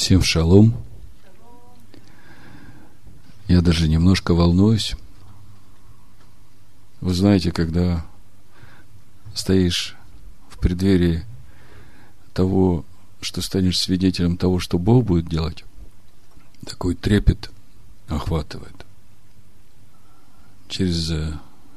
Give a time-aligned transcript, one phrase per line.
[0.00, 0.74] Всем шалом.
[3.48, 4.96] Я даже немножко волнуюсь.
[7.02, 8.06] Вы знаете, когда
[9.34, 9.94] стоишь
[10.48, 11.26] в преддверии
[12.32, 12.86] того,
[13.20, 15.64] что станешь свидетелем того, что Бог будет делать,
[16.64, 17.50] такой трепет
[18.08, 18.86] охватывает.
[20.68, 21.34] Через э,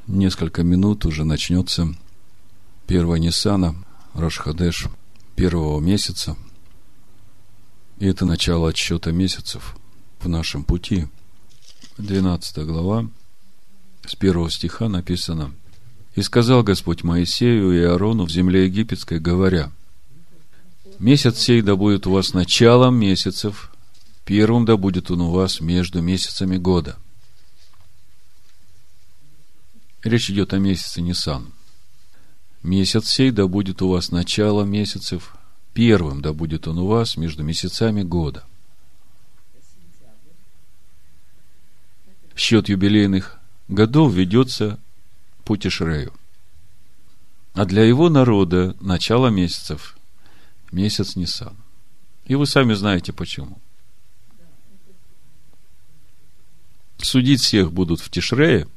[0.07, 1.93] несколько минут уже начнется
[2.87, 3.75] первая Ниссана,
[4.13, 4.87] Рашхадеш
[5.35, 6.37] первого месяца.
[8.03, 9.77] И это начало отсчета месяцев
[10.19, 11.07] в нашем пути.
[11.97, 13.09] 12 глава,
[14.05, 15.53] с первого стиха написано
[16.13, 19.71] «И сказал Господь Моисею и Аарону в земле египетской, говоря,
[20.99, 23.71] «Месяц сей да будет у вас началом месяцев,
[24.25, 26.97] первым да будет он у вас между месяцами года».
[30.03, 31.53] Речь идет о месяце Нисан.
[32.63, 35.33] Месяц сей да будет у вас начало месяцев,
[35.73, 38.43] первым да будет он у вас между месяцами года.
[42.35, 44.79] Счет юбилейных годов ведется
[45.45, 46.13] по Тишрею.
[47.53, 49.97] А для его народа начало месяцев–
[50.71, 51.55] месяц Нисан.
[52.25, 53.59] И вы сами знаете почему.
[56.97, 58.67] Судить всех будут в Тишрее,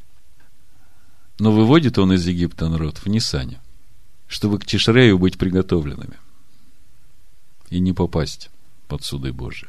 [1.39, 3.61] но выводит он из Египта народ в Нисане
[4.27, 6.19] чтобы к Тишрею быть приготовленными
[7.70, 8.50] и не попасть
[8.89, 9.69] под суды Божии,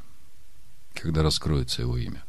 [0.93, 2.23] когда раскроется его имя.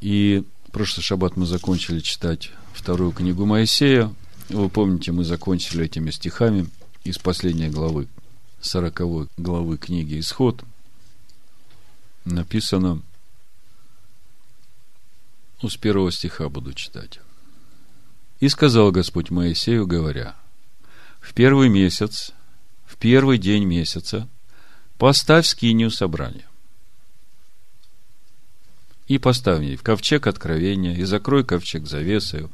[0.00, 4.12] И прошлый шаббат мы закончили читать вторую книгу Моисея.
[4.48, 6.68] Вы помните, мы закончили этими стихами
[7.04, 8.08] из последней главы,
[8.60, 10.62] сороковой главы книги «Исход».
[12.24, 13.02] Написано,
[15.62, 17.20] ну, с первого стиха буду читать.
[18.40, 20.36] И сказал Господь Моисею, говоря,
[21.20, 22.32] в первый месяц,
[23.02, 24.28] первый день месяца,
[24.96, 26.46] поставь скинию собрания.
[29.08, 32.48] И поставь в ней в ковчег откровения, и закрой ковчег завесою,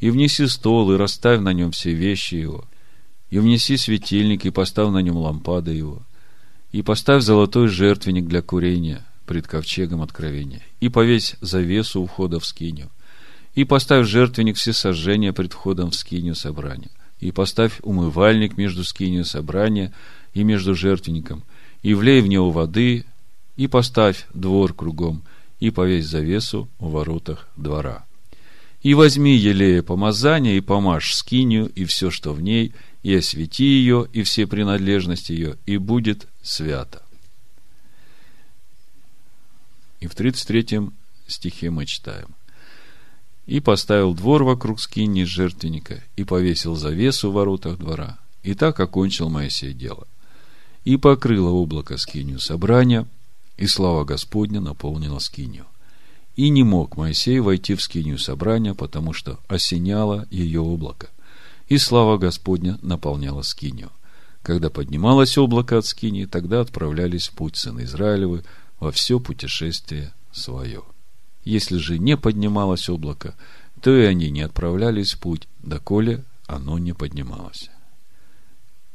[0.00, 2.64] и внеси стол, и расставь на нем все вещи его,
[3.30, 6.02] и внеси светильник, и поставь на нем лампады его,
[6.72, 12.44] и поставь золотой жертвенник для курения пред ковчегом откровения, и повесь завесу у входа в
[12.44, 12.90] скинию,
[13.54, 16.90] и поставь жертвенник всесожжения пред входом в скинию собрания.
[17.20, 19.92] И поставь умывальник между скинию собрания
[20.34, 21.44] и между жертвенником.
[21.82, 23.04] И влей в него воды,
[23.56, 25.22] и поставь двор кругом,
[25.60, 28.04] и повесь завесу у воротах двора.
[28.82, 34.06] И возьми елея помазания, и помажь скинию, и все, что в ней, и освети ее,
[34.12, 37.02] и все принадлежности ее, и будет свято.
[40.00, 40.90] И в 33
[41.26, 42.28] стихе мы читаем–
[43.46, 48.18] и поставил двор вокруг скини жертвенника, и повесил завесу в воротах двора.
[48.42, 50.06] И так окончил Моисей дело.
[50.84, 53.06] И покрыло облако скинию собрания,
[53.56, 55.66] и слава Господня наполнила скинию.
[56.34, 61.08] И не мог Моисей войти в скинию собрания, потому что осеняло ее облако.
[61.68, 63.90] И слава Господня наполняла скинию.
[64.42, 68.44] Когда поднималось облако от скинии, тогда отправлялись в путь сына Израилевы
[68.78, 70.82] во все путешествие свое.
[71.46, 73.36] Если же не поднималось облако,
[73.80, 77.70] то и они не отправлялись в путь, доколе оно не поднималось.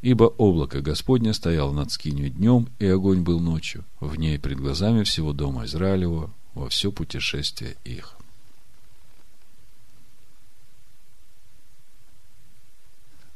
[0.01, 5.03] Ибо облако Господне стояло над скинью днем, и огонь был ночью, в ней пред глазами
[5.03, 8.15] всего дома Израилева во все путешествие их.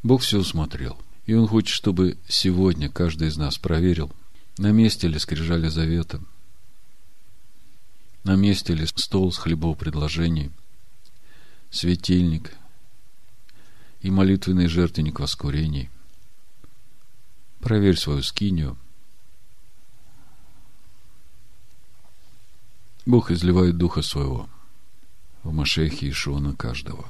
[0.03, 4.11] Бог все усмотрел, и Он хочет, чтобы сегодня каждый из нас проверил,
[4.57, 6.19] на месте ли скрижали завета–
[8.25, 10.51] на месте ли стол с хлебопредложений,
[11.69, 12.57] светильник
[14.01, 15.91] и молитвенный жертвенник воскурений.
[17.59, 18.77] Проверь свою скинию.
[23.05, 24.49] Бог изливает Духа Своего
[25.43, 27.07] в Машехе Ишуа на каждого,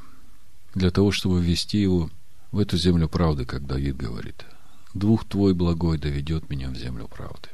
[0.74, 2.10] для того, чтобы ввести его
[2.52, 4.46] в эту землю правды, как Давид говорит.
[4.94, 7.48] Двух Твой благой доведет меня в землю правды.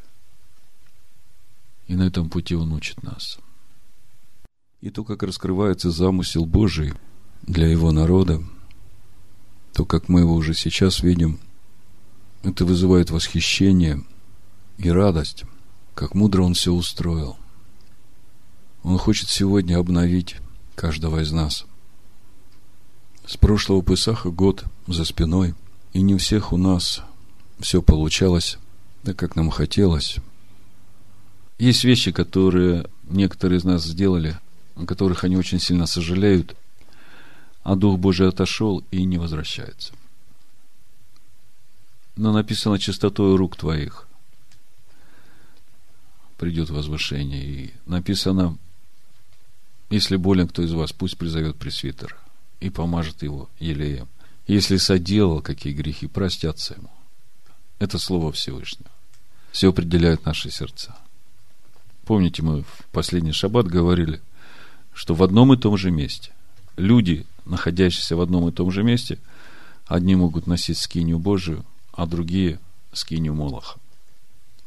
[1.86, 3.38] И на этом пути Он учит нас–
[4.82, 6.94] и то, как раскрывается замысел Божий
[7.44, 8.42] для его народа,
[9.74, 11.40] то, как мы его уже сейчас видим,
[12.44, 14.04] это вызывает восхищение
[14.80, 15.44] и радость,
[15.94, 17.38] как мудро он все устроил.
[18.82, 20.38] Он хочет сегодня обновить
[20.76, 21.66] каждого из нас.
[23.28, 25.54] С прошлого Песаха год за спиной,
[25.94, 27.04] и не у всех у нас
[27.60, 28.58] все получалось
[29.04, 30.16] так, как нам хотелось.
[31.60, 34.40] Есть вещи, которые некоторые из нас сделали–
[34.82, 36.56] о которых они очень сильно сожалеют,
[37.64, 39.94] а Дух Божий отошел и не возвращается.
[42.16, 44.08] Но написано чистотой рук твоих
[46.38, 47.44] придет возвышение.
[47.44, 48.58] И написано,
[49.90, 52.18] если болен кто из вас, пусть призовет пресвитера
[52.60, 54.08] и помажет его елеем.
[54.48, 56.90] Если соделал какие грехи, простятся ему.
[57.80, 58.90] Это слово Всевышнего.
[59.52, 60.96] Все определяет наши сердца.
[62.06, 64.22] Помните, мы в последний шаббат говорили,
[64.94, 66.32] что в одном и том же месте
[66.78, 69.20] люди, находящиеся в одном и том же месте,
[69.86, 72.60] одни могут носить скинию Божию, а другие
[72.94, 73.80] скинию Молоха.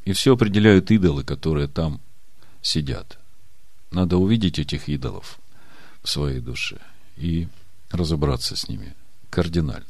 [0.05, 2.01] И все определяют идолы, которые там
[2.63, 3.19] сидят.
[3.91, 5.39] Надо увидеть этих идолов
[6.03, 6.79] в своей душе
[7.17, 7.49] и
[7.91, 8.95] разобраться с ними
[9.31, 9.87] кардинально.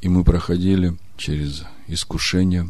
[0.00, 2.68] И мы проходили через искушение,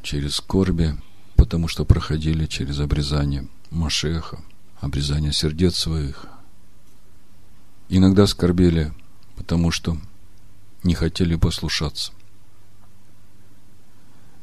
[0.00, 0.96] через скорби,
[1.36, 4.38] потому что проходили через обрезание Машеха,
[4.82, 6.26] обрезание сердец своих.
[7.88, 8.92] Иногда скорбели,
[9.36, 9.96] потому что
[10.82, 12.12] не хотели послушаться.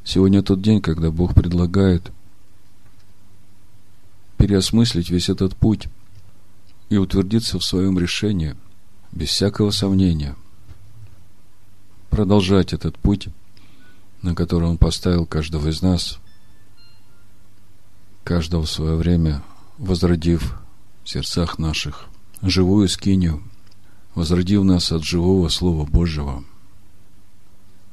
[0.02, 2.10] Сегодня тот день, когда Бог предлагает
[4.38, 5.88] переосмыслить весь этот путь
[6.88, 8.56] и утвердиться в своем решении,
[9.12, 10.36] без всякого сомнения,
[12.08, 13.28] продолжать этот путь,
[14.22, 16.18] на который Он поставил каждого из нас,
[18.24, 19.42] каждого в свое время
[19.80, 20.58] возродив
[21.02, 22.06] в сердцах наших
[22.42, 23.42] живую скинию,
[24.14, 26.44] возродив нас от живого Слова Божьего,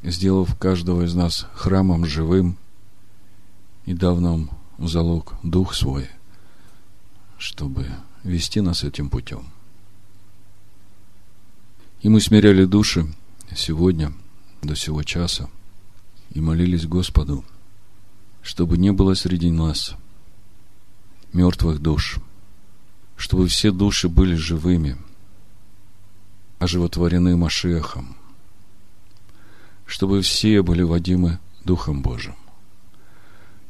[0.03, 2.57] сделав каждого из нас храмом живым
[3.85, 6.09] и дав нам залог Дух Свой,
[7.37, 7.87] чтобы
[8.23, 9.47] вести нас этим путем.
[12.01, 13.07] И мы смиряли души
[13.55, 14.13] сегодня,
[14.61, 15.49] до сего часа,
[16.31, 17.45] и молились Господу,
[18.41, 19.95] чтобы не было среди нас
[21.33, 22.17] мертвых душ,
[23.15, 24.97] чтобы все души были живыми,
[26.59, 28.15] оживотворены Машехом,
[29.85, 32.35] чтобы все были водимы Духом Божьим,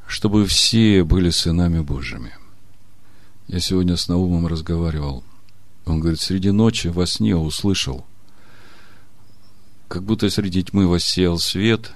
[0.08, 2.34] чтобы все были сынами Божьими.
[3.48, 5.24] Я сегодня с Наумом разговаривал.
[5.86, 8.06] Он говорит, среди ночи во сне услышал,
[9.88, 11.94] как будто среди тьмы воссеял свет,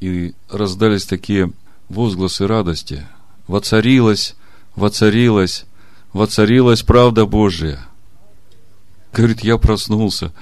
[0.00, 1.52] и раздались такие
[1.88, 3.06] возгласы радости.
[3.46, 4.34] Воцарилась,
[4.76, 5.66] воцарилась,
[6.12, 7.86] воцарилась правда Божия.
[9.12, 10.32] Говорит, я проснулся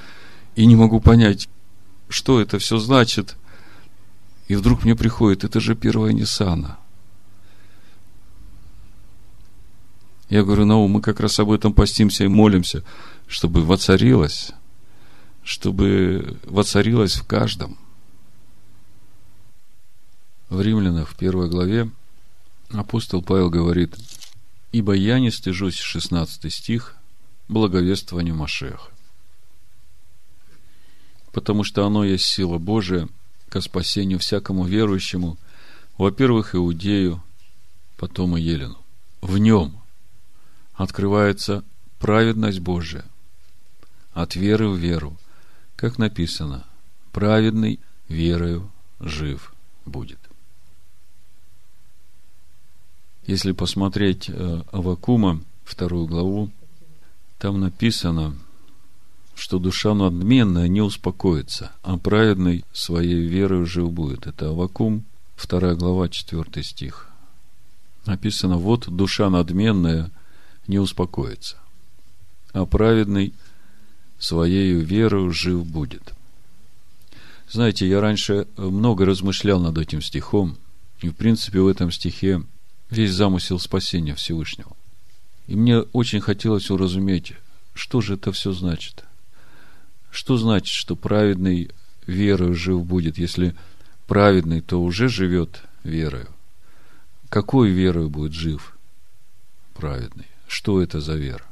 [0.54, 1.48] и не могу понять,
[2.08, 3.36] что это все значит.
[4.48, 6.78] И вдруг мне приходит, это же первая Ниссана.
[10.28, 12.82] Я говорю, ну, мы как раз об этом постимся и молимся,
[13.26, 14.52] чтобы воцарилось,
[15.42, 17.76] чтобы воцарилось в каждом.
[20.48, 21.90] В Римлянах в первой главе
[22.70, 23.94] апостол Павел говорит,
[24.72, 26.96] «Ибо я не стыжусь, 16 стих,
[27.48, 28.92] благовествованию Машеха
[31.32, 33.08] потому что оно есть сила Божия
[33.48, 35.38] ко спасению всякому верующему,
[35.98, 37.22] во-первых, Иудею,
[37.96, 38.78] потом и Елену.
[39.20, 39.80] В нем
[40.74, 41.64] открывается
[41.98, 43.04] праведность Божия
[44.12, 45.16] от веры в веру,
[45.76, 46.64] как написано,
[47.12, 48.70] праведный верою
[49.00, 49.54] жив
[49.84, 50.18] будет.
[53.26, 56.50] Если посмотреть э, Авакума, вторую главу,
[57.38, 58.36] там написано–
[59.34, 64.26] что душа надменная не успокоится, а праведный своей верой жив будет.
[64.26, 65.04] Это Авакум,
[65.42, 67.08] 2 глава, 4 стих.
[68.06, 70.10] Написано, вот душа надменная
[70.66, 71.56] не успокоится,
[72.52, 73.32] а праведный
[74.18, 76.14] своей верою жив будет.
[77.50, 80.56] Знаете, я раньше много размышлял над этим стихом,
[81.00, 82.42] и в принципе в этом стихе
[82.92, 84.76] весь замысел спасения Всевышнего.
[85.46, 87.32] И мне очень хотелось уразуметь,
[87.74, 89.04] что же это все значит–
[90.12, 91.70] что значит, что праведный
[92.06, 93.56] верою жив будет, если
[94.06, 96.28] праведный, то уже живет верою?
[97.30, 98.76] Какой верою будет жив
[99.72, 100.26] праведный?
[100.46, 101.46] Что это за вера?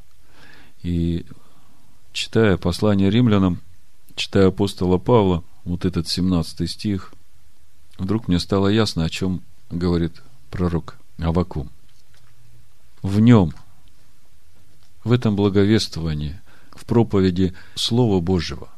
[0.83, 1.25] И
[2.13, 3.59] читая послание римлянам,
[4.15, 7.13] читая апостола Павла, вот этот 17 стих,
[7.97, 10.21] вдруг мне стало ясно, о чем говорит
[10.51, 11.69] пророк Авакум.
[13.01, 13.53] В нем,
[15.03, 16.39] в этом благовествовании–
[16.81, 18.69] в проповеди Слова Божьего,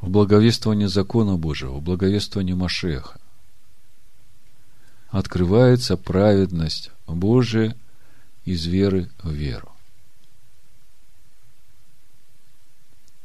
[0.00, 3.20] в благовествовании закона Божьего, в благовествовании Машеха.
[5.10, 7.76] Открывается праведность Божия
[8.44, 9.70] из веры в веру.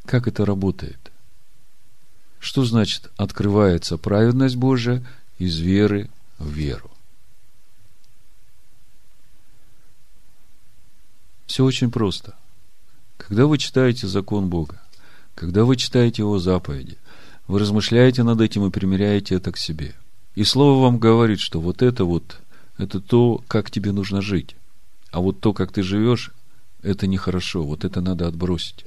[0.05, 1.11] Как это работает?
[2.39, 5.05] Что значит открывается праведность Божия
[5.37, 6.90] из веры в веру?
[11.51, 12.33] Все очень просто.
[13.17, 14.81] Когда вы читаете закон Бога,
[15.35, 16.97] когда вы читаете Его заповеди,
[17.45, 19.93] вы размышляете над этим и примеряете это к себе.
[20.33, 22.37] И Слово вам говорит, что вот это вот
[22.77, 24.55] это то, как тебе нужно жить.
[25.11, 26.31] А вот то, как ты живешь,
[26.83, 27.63] это нехорошо.
[27.63, 28.85] Вот это надо отбросить.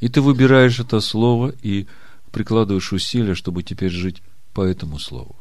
[0.00, 1.86] И ты выбираешь это слово и
[2.30, 5.34] прикладываешь усилия, чтобы теперь жить по этому слову.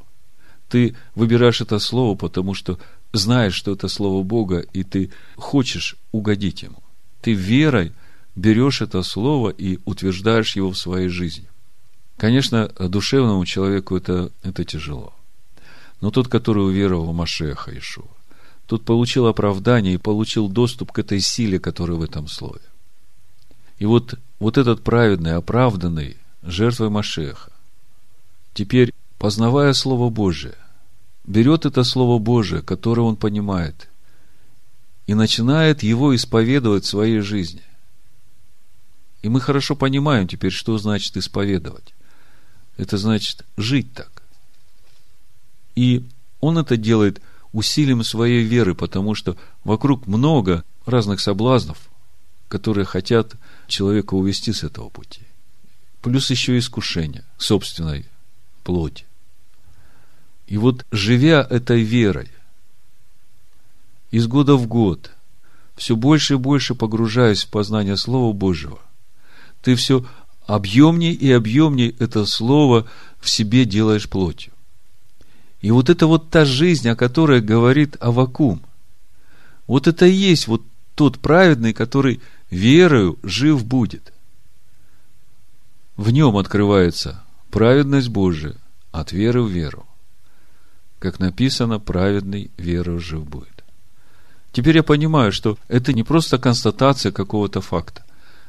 [0.70, 2.80] Ты выбираешь это слово, потому что
[3.14, 6.84] знаешь, что это слово Бога, и ты хочешь угодить ему.
[7.22, 7.94] Ты верой
[8.36, 11.48] берешь это слово и утверждаешь его в своей жизни.
[12.18, 15.14] Конечно, душевному человеку это, это тяжело.
[16.02, 18.08] Но тот, который уверовал в Машеха Ишуа,
[18.66, 22.62] тот получил оправдание и получил доступ к этой силе, которая в этом слове.
[23.78, 27.52] И вот, вот этот праведный, оправданный жертвой Машеха,
[28.54, 30.56] теперь, познавая Слово Божие,
[31.26, 33.90] берет это Слово Божие, которое он понимает,
[35.08, 37.62] и начинает его исповедовать в своей жизни.
[39.22, 41.94] И мы хорошо понимаем теперь, что значит исповедовать.
[42.78, 44.24] Это значит жить так.
[45.76, 46.06] И
[46.40, 47.22] он это делает
[47.54, 51.78] усилием своей веры, потому что вокруг много разных соблазнов,
[52.50, 53.34] которые хотят
[53.68, 55.22] человека увести с этого пути.
[56.02, 58.06] Плюс еще искушение собственной
[58.64, 59.06] плоти.
[60.54, 62.30] И вот живя этой верой,
[64.12, 65.10] из года в год,
[65.76, 68.78] все больше и больше погружаясь в познание Слова Божьего,
[69.64, 70.06] ты все
[70.46, 72.86] объемней и объемней это Слово
[73.20, 74.54] в себе делаешь плотью.
[75.62, 78.62] И вот это вот та жизнь, о которой говорит Авакум.
[79.66, 80.62] Вот это и есть вот
[80.94, 84.14] тот праведный, который верою жив будет.
[85.98, 88.54] В нем открывается праведность Божия
[88.92, 89.88] от веры в веру.
[91.04, 93.66] Как написано, праведный верою жив будет.
[94.54, 98.06] Теперь я понимаю, что это не просто констатация какого-то факта.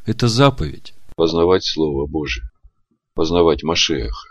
[0.07, 0.95] Это заповедь.
[1.17, 2.49] Познавать Слово Божие.
[3.17, 4.29] Познавать Машеха.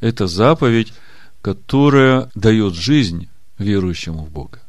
[0.00, 0.92] Это заповедь,
[1.40, 4.60] которая дает жизнь верующему в Бога.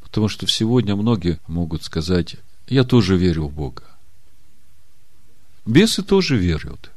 [0.00, 2.36] Потому что сегодня многие могут сказать,
[2.66, 3.84] я тоже верю в Бога.
[5.66, 6.90] Бесы тоже верят.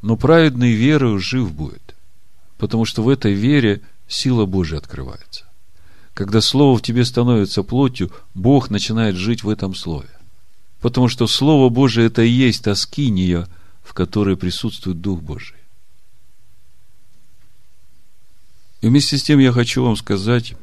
[0.00, 1.93] Но праведный верою жив будет.
[2.58, 5.44] Потому что в этой вере сила Божия открывается.
[6.14, 10.10] Когда Слово в тебе становится плотью, Бог начинает жить в этом Слове.
[10.80, 13.48] Потому что Слово Божие– это и есть та скиния,
[13.82, 15.56] в которой присутствует Дух Божий.
[18.80, 20.54] И вместе с тем я хочу вам сказать,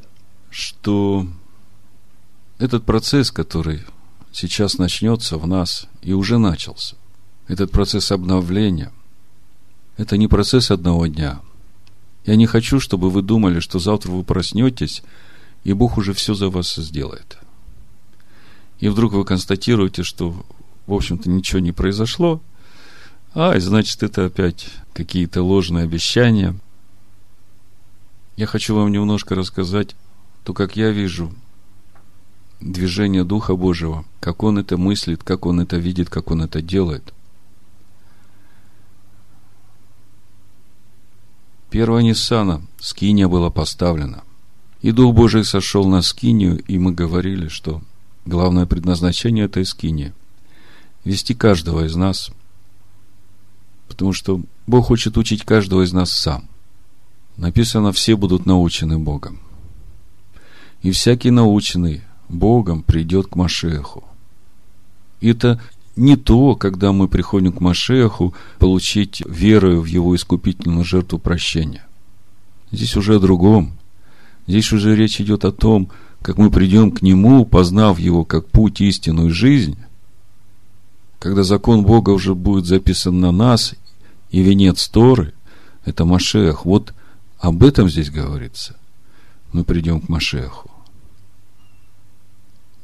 [0.48, 1.26] что
[2.58, 3.84] этот процесс, который
[4.30, 6.96] сейчас начнется в нас и уже начался,
[7.48, 8.92] этот процесс обновления,
[9.96, 11.40] это не процесс одного дня.
[12.24, 15.02] Я не хочу, чтобы вы думали, что завтра вы проснетесь,
[15.64, 17.38] и Бог уже все за вас сделает.
[18.80, 20.44] И вдруг вы констатируете, что,
[20.86, 22.40] в общем-то, ничего не произошло,
[23.34, 26.54] а, значит, это опять какие-то ложные обещания–
[28.36, 29.94] я хочу вам немножко рассказать
[30.44, 31.32] то, как я вижу
[32.60, 37.12] движение Духа Божьего, как Он это мыслит, как Он это видит, как Он это делает.
[41.72, 44.24] Первая Ниссана, скиния была поставлена.
[44.82, 47.80] И Дух Божий сошел на скинию, и мы говорили, что
[48.26, 50.12] главное предназначение этой скинии–
[51.04, 52.30] вести каждого из нас,
[53.88, 56.46] потому что Бог хочет учить каждого из нас сам.
[57.38, 59.40] Написано, все будут научены Богом.
[60.82, 64.04] И всякий наученный Богом придет к Машеху.
[65.22, 65.58] Это
[65.96, 71.86] не то, когда мы приходим к Машеху, получить верою в его искупительную жертву прощения.
[72.70, 73.72] Здесь уже о другом.
[74.46, 75.90] Здесь уже речь идет о том,
[76.22, 79.76] как мы придем к Нему, познав Его как путь, истину и жизнь,
[81.18, 83.74] когда закон Бога уже будет записан на нас,
[84.30, 85.34] и венец Торы–
[85.84, 86.64] это Машех.
[86.64, 86.94] Вот
[87.38, 88.76] об этом здесь говорится.
[89.52, 90.70] Мы придем к Машеху.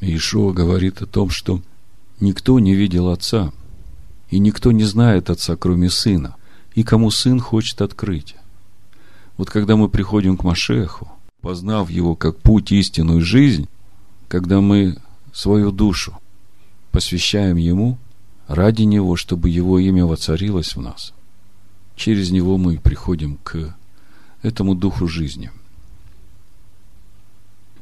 [0.00, 1.61] Иешуа говорит о том, что
[2.20, 3.52] никто не видел Отца,
[4.30, 6.37] и никто не знает Отца, кроме Сына,
[6.75, 8.37] и кому Сын хочет открыть.
[9.37, 11.08] Вот когда мы приходим к Машеху,
[11.40, 13.68] познав Его как путь, истину и жизнь,
[14.28, 14.96] когда мы
[15.32, 16.18] свою душу
[16.90, 17.98] посвящаем Ему,
[18.46, 21.12] ради Него, чтобы Его имя воцарилось в нас,
[21.94, 23.76] через Него мы приходим к
[24.42, 25.50] этому духу жизни.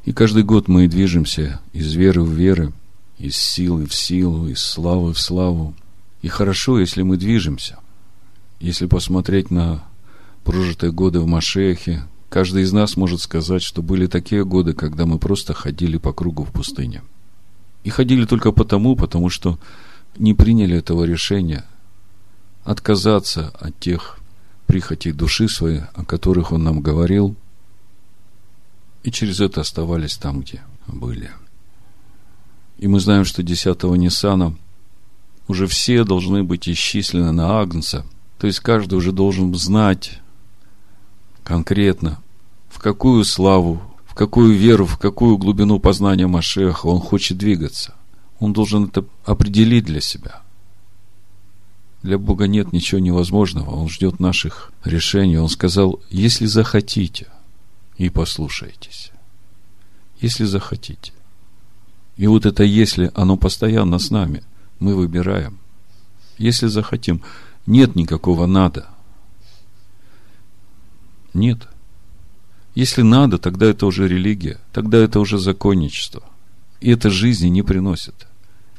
[0.05, 2.71] И каждый год мы движемся из веры в веры,
[3.17, 5.73] из силы в силу, из славы в славу.
[6.21, 7.79] И хорошо, если мы движемся.
[8.59, 9.83] Если посмотреть на
[10.43, 15.19] прожитые годы в Машехе, каждый из нас может сказать, что были такие годы, когда мы
[15.19, 17.03] просто ходили по кругу в пустыне.
[17.83, 19.59] И ходили только потому, потому что
[20.17, 21.65] не приняли этого решения
[22.63, 24.19] отказаться от тех
[24.65, 27.35] прихотей души своей, о которых Он нам говорил,
[29.03, 31.31] и через это оставались там, где были.
[32.77, 34.55] И мы знаем, что 10-го Ниссана
[35.47, 38.05] уже все должны быть исчислены на Агнца.
[38.37, 40.19] То есть каждый уже должен знать
[41.43, 42.19] конкретно,
[42.69, 47.95] в какую славу, в какую веру, в какую глубину познания Машеха он хочет двигаться.
[48.39, 50.41] Он должен это определить для себя.
[52.03, 53.71] Для Бога нет ничего невозможного.
[53.71, 55.37] Он ждет наших решений.
[55.37, 57.27] Он сказал, если захотите,
[57.97, 59.11] и послушайтесь.
[60.21, 61.11] Если захотите.
[62.17, 64.43] И вот это «если», оно постоянно с нами.
[64.79, 65.59] Мы выбираем.
[66.37, 67.21] Если захотим.
[67.65, 68.87] Нет никакого «надо».
[71.33, 71.67] Нет.
[72.73, 76.23] Если надо, тогда это уже религия, тогда это уже законничество.
[76.81, 78.27] И это жизни не приносит.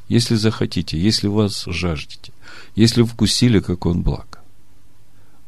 [0.09, 2.33] Если захотите, если вас жаждете,
[2.75, 4.41] если вкусили, как он благ,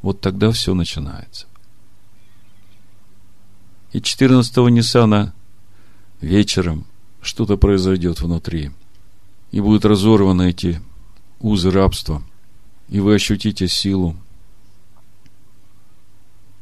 [0.01, 1.47] вот тогда все начинается.
[3.91, 5.33] И 14-го Ниссана
[6.21, 6.85] вечером
[7.21, 8.71] что-то произойдет внутри.
[9.51, 10.81] И будут разорваны эти
[11.39, 12.23] узы рабства.
[12.89, 14.15] И вы ощутите силу.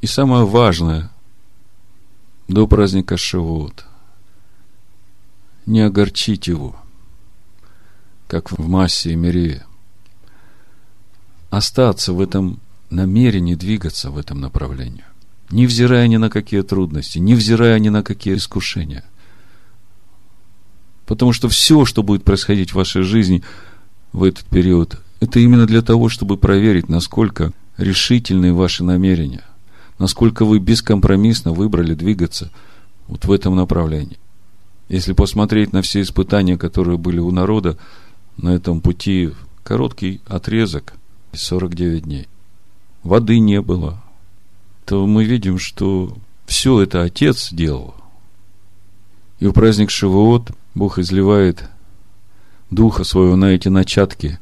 [0.02, 1.12] И самое важное,
[2.48, 3.86] до праздника Шивот,
[5.66, 6.76] не огорчить его,
[8.28, 9.66] как в массе и мире.
[11.50, 15.04] Остаться в этом намерении, двигаться в этом направлении
[15.52, 19.04] невзирая ни на какие трудности, невзирая ни на какие искушения.
[21.10, 23.42] Потому что все, что будет происходить в вашей жизни
[24.14, 29.44] в этот период, это именно для того, чтобы проверить, насколько решительны ваши намерения,
[29.98, 32.52] насколько вы бескомпромиссно выбрали двигаться
[33.08, 34.20] вот в этом направлении.
[34.88, 37.80] Если посмотреть на все испытания, которые были у народа
[38.38, 39.32] на этом пути,
[39.64, 40.94] короткий отрезок,
[41.34, 42.28] 49 дней.
[43.02, 44.00] Воды не было,
[44.86, 47.96] то мы видим, что все это Отец делал.
[49.40, 51.66] И в праздник Шивоот Бог изливает
[52.72, 54.40] Духа Своего на эти начатки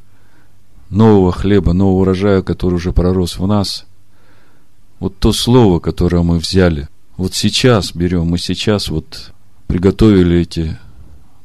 [0.88, 3.86] нового хлеба, нового урожая, который уже пророс в нас.
[5.00, 9.32] Вот то слово, которое мы взяли, вот сейчас берем, мы сейчас вот
[9.66, 10.78] приготовили эти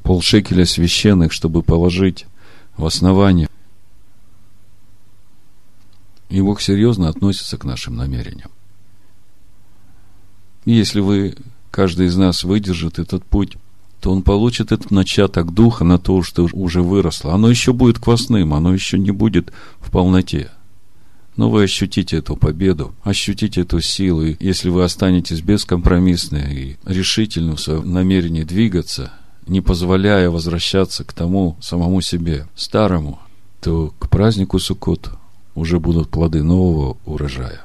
[0.04, 2.28] полшекеля священных, чтобы положить
[2.78, 3.50] в основание.
[6.30, 8.52] И Бог серьезно относится к нашим намерениям.
[10.66, 11.36] Если вы,
[11.72, 13.58] каждый из нас выдержит этот путь,
[14.04, 17.34] то он получит этот начаток духа на то, что уже выросло.
[17.34, 20.52] Оно еще будет квасным, оно еще не будет в полноте.
[21.38, 24.24] Но вы ощутите эту победу, ощутите эту силу.
[24.24, 29.14] И если вы останетесь бескомпромиссны и решительны в своем намерении двигаться,
[29.48, 33.20] не позволяя возвращаться к тому самому себе, старому,
[33.62, 35.12] то к празднику Суккот
[35.56, 37.62] уже будут плоды нового урожая.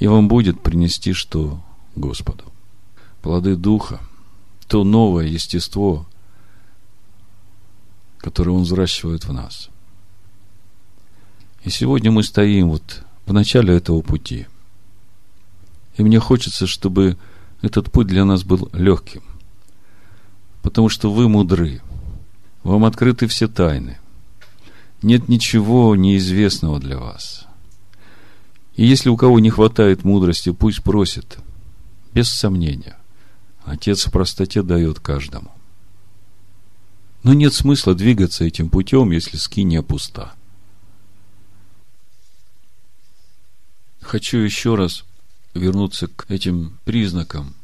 [0.00, 1.60] И вам будет принести, что
[1.94, 2.42] Господу.
[3.22, 4.00] Плоды Духа,
[4.74, 6.04] то новое естество,
[8.18, 9.68] которое Он взращивает в нас.
[11.62, 14.48] И сегодня мы стоим вот в начале этого пути.
[15.96, 17.16] И мне хочется, чтобы
[17.62, 19.22] этот путь для нас был легким.
[20.62, 21.80] Потому что вы мудры.
[22.64, 23.98] Вам открыты все тайны.
[25.02, 27.46] Нет ничего неизвестного для вас.
[28.74, 31.38] И если у кого не хватает мудрости, пусть просит–
[32.12, 32.96] без сомнения.
[33.64, 35.50] Отец в простоте дает каждому.
[37.22, 40.34] Но нет смысла двигаться этим путем, если скиния пуста.
[44.02, 45.04] Хочу еще раз
[45.54, 47.54] вернуться к этим признакам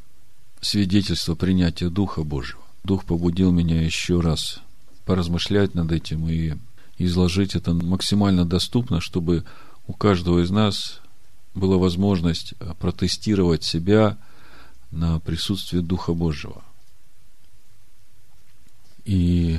[0.62, 2.62] свидетельства принятия Духа Божьего.
[2.82, 4.60] Дух побудил меня еще раз
[5.04, 6.54] поразмышлять над этим и
[6.96, 9.44] изложить это максимально доступно, чтобы
[9.86, 11.00] у каждого из нас
[11.54, 14.16] была возможность протестировать себя–
[14.90, 16.62] на присутствие Духа Божьего.
[19.04, 19.58] И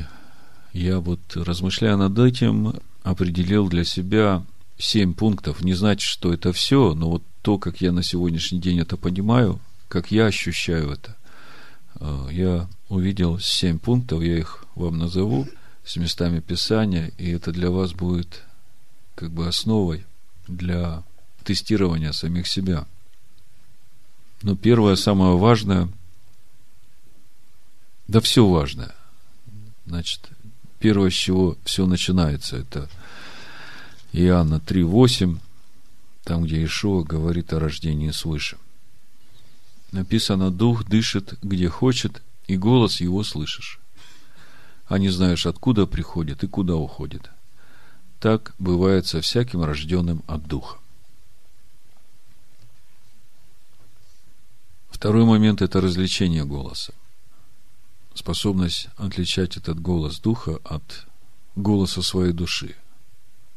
[0.74, 4.46] я вот, размышляя над этим, определил для себя
[4.78, 5.62] семь пунктов.
[5.62, 9.60] Не значит, что это все, но вот то, как я на сегодняшний день это понимаю,
[9.88, 11.16] как я ощущаю это,
[12.00, 15.48] э, я увидел семь пунктов, я их вам назову
[15.84, 18.44] с местами Писания, и это для вас будет
[19.16, 20.06] как бы основой
[20.48, 21.04] для
[21.44, 22.86] тестирования самих себя–
[24.44, 25.88] но первое, самое важное,
[28.08, 28.94] да все важное.
[29.86, 30.30] Значит,
[30.80, 32.90] первое, с чего все начинается, это
[34.14, 35.38] Иоанна 3.8,
[36.24, 38.58] там, где Ишуа говорит о рождении свыше.
[39.92, 43.80] Написано, Дух дышит, где хочет, и голос его слышишь.
[44.88, 47.30] А не знаешь, откуда приходит и куда уходит.
[48.20, 50.81] Так бывает со всяким рожденным от Духа.
[55.02, 56.94] Второй момент– это развлечение голоса.
[58.14, 61.08] Способность отличать этот голос духа от
[61.56, 62.76] голоса своей души.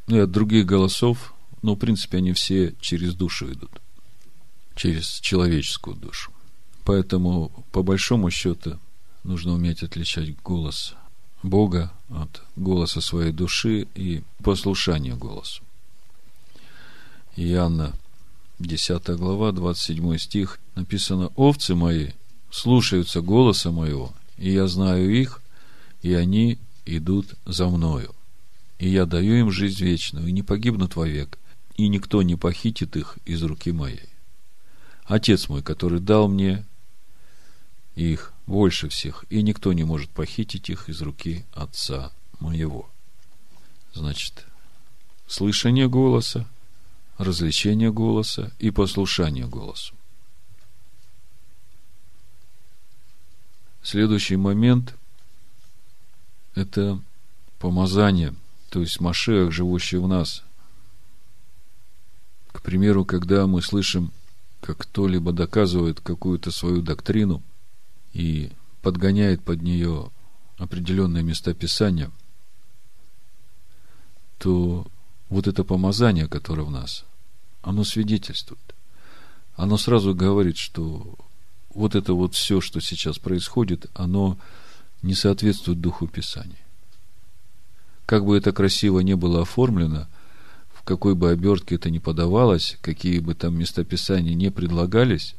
[0.07, 3.71] Ну и от других голосов, но в принципе они все через душу идут.
[4.75, 6.33] Через человеческую душу.
[6.83, 8.79] Поэтому, по большому счету,
[9.23, 10.95] нужно уметь отличать голос
[11.43, 15.63] Бога от голоса своей души и послушания голосу.
[17.37, 17.93] Иоанна,
[18.59, 22.11] 10 глава, 27 стих, написано, «Овцы мои
[22.51, 25.43] слушаются голоса моего, и я знаю их,
[26.03, 28.15] и они идут за мною.
[28.79, 31.39] И я даю им жизнь вечную, и не погибнут вовек,
[31.77, 34.09] и никто не похитит их из руки моей.
[35.05, 36.65] Отец мой, который дал мне
[37.95, 42.89] их больше всех, и никто не может похитить их из руки Отца моего.
[43.93, 44.47] Значит,
[45.27, 46.47] слышание голоса,
[47.19, 49.95] развлечение голоса и послушание голосу.
[53.83, 54.97] Следующий момент–
[56.55, 57.01] это
[57.59, 58.35] помазание,
[58.71, 60.43] то есть Машех, живущий в нас.
[62.53, 64.11] К примеру, когда мы слышим,
[64.61, 67.43] как кто-либо доказывает какую-то свою доктрину
[68.15, 68.51] и
[68.81, 70.11] подгоняет под нее
[70.57, 72.11] определенные места Писания,
[74.39, 74.87] то
[75.35, 77.05] вот это помазание, которое в нас,
[77.61, 78.75] оно свидетельствует.
[79.57, 81.17] Оно сразу говорит, что
[81.75, 84.39] вот это вот все, что сейчас происходит, оно
[85.03, 86.63] не соответствует Духу Писания.
[88.07, 90.07] Как бы это красиво не было оформлено,
[90.73, 95.35] в какой бы обертке это ни подавалось, какие бы там местописания не предлагались,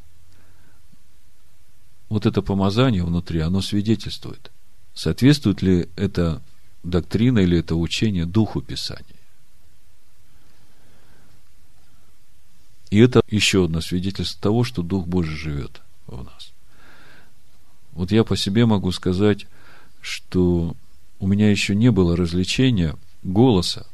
[2.10, 4.52] вот это помазание внутри, оно свидетельствует,
[4.94, 6.42] соответствует ли это
[6.84, 9.15] доктрина или это учение Духу Писания.
[12.96, 16.54] И это еще одно свидетельство того, что Дух Божий живет в нас.
[17.92, 19.48] Вот я по себе могу сказать,
[20.00, 20.78] что
[21.20, 23.86] у меня еще не было развлечения голоса.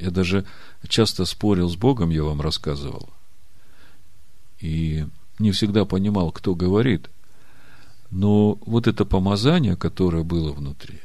[0.00, 0.44] Я даже
[0.88, 3.10] часто спорил с Богом, я вам рассказывал.
[4.58, 5.06] И
[5.38, 7.08] не всегда понимал, кто говорит.
[8.10, 10.98] Но вот это помазание, которое было внутри,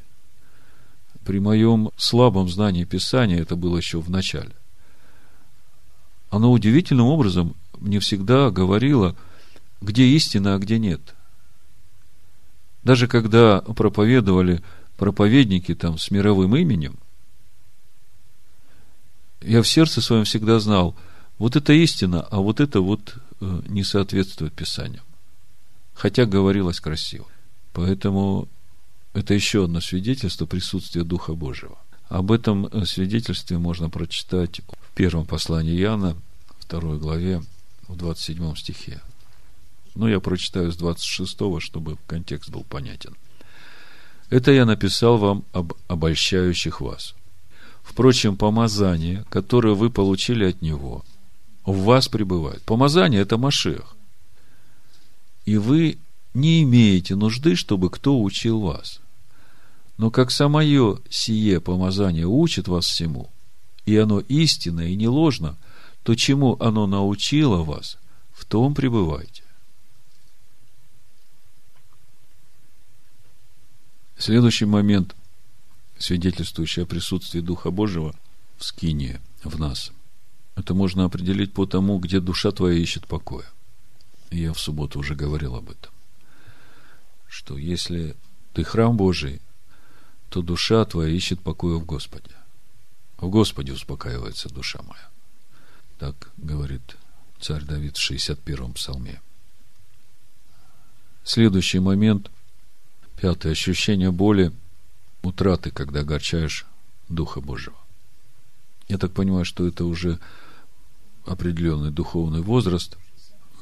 [1.24, 4.56] при моем слабом знании Писания, это было еще в начале,
[6.32, 9.16] оно удивительным образом мне всегда говорило–
[9.82, 11.02] где истина, а где нет.
[12.84, 14.64] Даже когда проповедовали
[14.98, 16.98] проповедники там с мировым именем,
[19.42, 20.96] я в сердце своем всегда знал,
[21.40, 25.04] вот это истина, а вот это вот э, не соответствует Писаниям.
[25.96, 27.26] Хотя говорилось красиво.
[27.74, 28.48] Поэтому
[29.14, 31.80] это еще одно свидетельство присутствия Духа Божьего.
[32.10, 34.62] Об этом э, свидетельстве можно прочитать
[34.96, 36.16] первом послании Иоанна,
[36.60, 37.42] второй главе,
[37.88, 39.02] в 27 стихе.
[39.96, 43.16] Но я прочитаю с 26, чтобы контекст был понятен.
[44.30, 47.16] Это я написал вам об обольщающих вас.
[47.84, 51.04] Впрочем, помазание, которое вы получили от Него,
[51.66, 52.62] в вас пребывает.
[52.64, 53.96] Помазание– это Машех.
[55.46, 55.98] И вы
[56.34, 59.02] не имеете нужды, чтобы кто учил вас.
[59.98, 63.30] Но как самое сие помазание учит вас всему,
[63.86, 65.58] и оно истинно и не ложно,
[66.04, 67.98] то чему оно научило вас,
[68.34, 69.44] в том пребывайте.
[74.18, 75.16] Следующий момент,
[75.98, 78.16] свидетельствующий о присутствии Духа Божьего
[78.58, 79.92] в скине, в нас,
[80.56, 83.50] это можно определить по тому, где душа твоя ищет покоя.
[84.30, 85.92] Я в субботу уже говорил об этом.
[87.28, 88.16] Что если
[88.54, 89.42] ты храм Божий,
[90.30, 92.36] то душа твоя ищет покоя в Господе.
[93.22, 95.10] В Господе успокаивается душа моя.
[96.00, 96.98] Так говорит
[97.40, 99.22] царь Давид в 61-м псалме.
[101.24, 102.30] Следующий момент–
[103.22, 103.52] Пятое.
[103.52, 104.52] Ощущение боли,
[105.22, 106.66] утраты, когда огорчаешь
[107.08, 107.78] Духа Божьего.
[108.88, 110.20] Я так понимаю, что это уже
[111.28, 112.98] определенный духовный возраст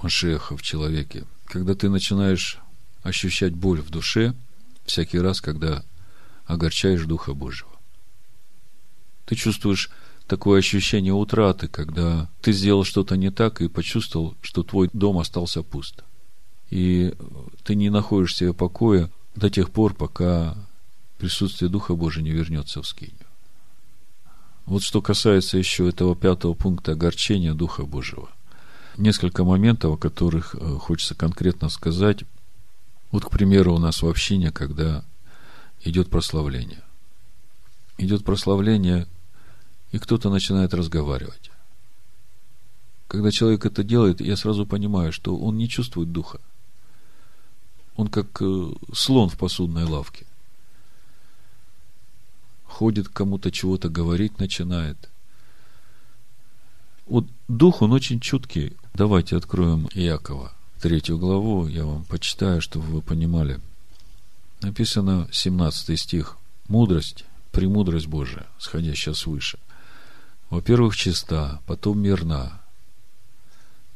[0.01, 2.57] Машеха в человеке, когда ты начинаешь
[3.03, 4.33] ощущать боль в душе
[4.85, 5.83] всякий раз, когда
[6.45, 7.68] огорчаешь Духа Божьего.
[9.29, 9.91] Ты чувствуешь
[10.25, 15.61] такое ощущение утраты, когда ты сделал что-то не так и почувствовал, что твой дом остался
[15.61, 16.03] пуст.
[16.71, 17.13] И
[17.63, 20.57] ты не находишь себе покоя до тех пор, пока
[21.19, 23.27] присутствие Духа Божия не вернется в скинию.
[24.65, 28.29] Вот что касается еще этого пятого пункта огорчения Духа Божьего.
[28.97, 32.23] Несколько моментов, о которых э, хочется конкретно сказать.
[33.11, 35.05] Вот, к примеру, у нас в общине, когда
[35.83, 36.81] идет прославление.
[37.99, 39.07] Идет прославление,
[39.91, 41.51] и кто-то начинает разговаривать.
[43.07, 46.39] Когда человек это делает, я сразу понимаю, что он не чувствует Духа.
[47.95, 50.25] Он как э, слон в посудной лавке.
[52.65, 55.09] Ходит кому-то чего-то говорить начинает.
[57.07, 58.77] Вот дух, он очень чуткий.
[58.93, 63.59] Давайте откроем Якова, третью главу, я вам почитаю, чтобы вы понимали.
[64.61, 66.37] Написано 17 стих.
[66.67, 67.25] Мудрость,
[67.59, 69.59] премудрость Божия, сходящая свыше.
[70.49, 72.61] Во-первых, чиста, потом мирна,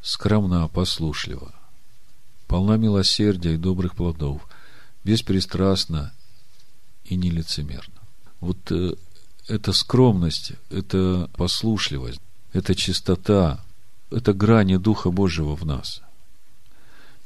[0.01, 1.55] скромна, послушлива,
[2.49, 4.45] полна милосердия и добрых плодов,
[5.05, 6.11] беспристрастна
[7.05, 8.01] и нелицемерна.
[8.41, 8.95] Вот э,
[9.47, 12.19] эта скромность, это послушливость,
[12.51, 13.63] это чистота,
[14.11, 16.01] это грани Духа Божьего в нас.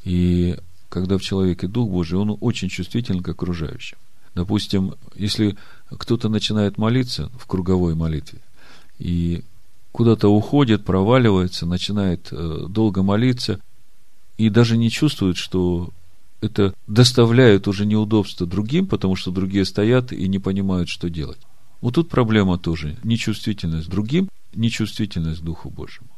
[0.04, 0.56] И
[0.90, 3.98] когда в человеке Дух Божий, он очень чувствителен к окружающим.
[4.38, 5.58] Допустим, если
[5.90, 8.40] кто-то начинает молиться в круговой молитве
[9.00, 9.44] и
[9.92, 13.60] куда-то уходит, проваливается, начинает э, долго молиться
[14.38, 15.90] и даже не чувствует, что
[16.42, 21.40] это доставляет уже неудобства другим, потому что другие стоят и не понимают, что делать.
[21.82, 22.98] Вот тут проблема тоже.
[23.04, 26.10] Нечувствительность другим, нечувствительность Духу Божьему.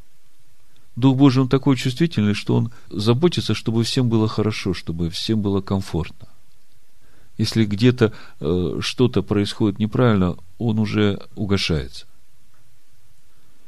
[0.96, 5.62] Дух Божий, он такой чувствительный, что он заботится, чтобы всем было хорошо, чтобы всем было
[5.62, 6.28] комфортно.
[7.40, 12.06] Если где-то э, что-то происходит неправильно, он уже угошается.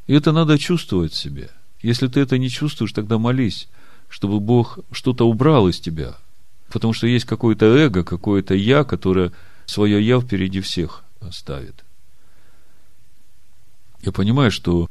[0.07, 1.49] И это надо чувствовать в себе.
[1.81, 3.69] Если ты это не чувствуешь, тогда молись,
[4.09, 6.17] чтобы Бог что-то убрал из тебя.
[6.69, 9.31] Потому что есть какое-то эго, какое-то я, которое
[9.65, 11.85] свое я впереди всех ставит.
[14.01, 14.89] Я понимаю, что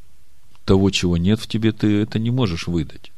[0.64, 3.12] того, чего нет в тебе, ты это не можешь выдать.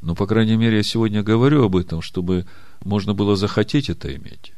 [0.00, 2.46] Но, по крайней мере, я сегодня говорю об этом, чтобы
[2.84, 4.52] можно было захотеть это иметь.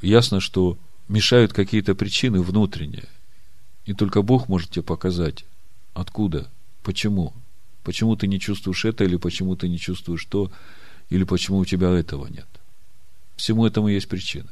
[0.00, 0.78] Ясно, что
[1.08, 3.08] мешают какие-то причины внутренние.
[3.84, 5.44] И только Бог может тебе показать,
[5.94, 6.50] откуда,
[6.82, 7.32] почему.
[7.84, 10.50] Почему ты не чувствуешь это, или почему ты не чувствуешь то,
[11.08, 12.48] или почему у тебя этого нет.
[13.36, 14.48] Всему этому есть причины.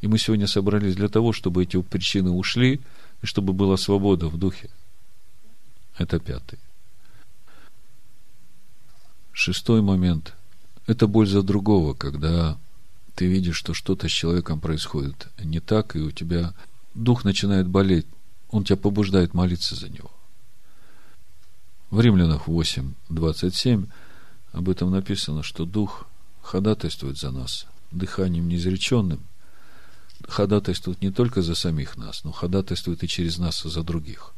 [0.00, 2.80] И мы сегодня собрались для того, чтобы эти причины ушли,
[3.22, 4.70] и чтобы была свобода в духе.
[5.98, 6.58] Это пятый.
[9.32, 10.34] Шестой момент–
[10.86, 12.58] это боль за другого, когда
[13.20, 16.54] ты видишь, что что-то с человеком происходит не так, и у тебя
[16.94, 18.06] дух начинает болеть,
[18.48, 20.10] он тебя побуждает молиться за него.
[21.90, 23.88] В Римлянах 8, 27
[24.52, 26.06] об этом написано, что дух
[26.40, 29.20] ходатайствует за нас дыханием неизреченным,
[30.26, 34.32] ходатайствует не только за самих нас, но ходатайствует и через нас за других.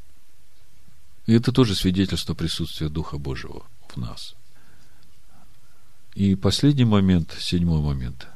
[1.27, 4.35] И это тоже свидетельство присутствия Духа Божьего в нас.
[6.17, 8.27] И последний момент, седьмой момент,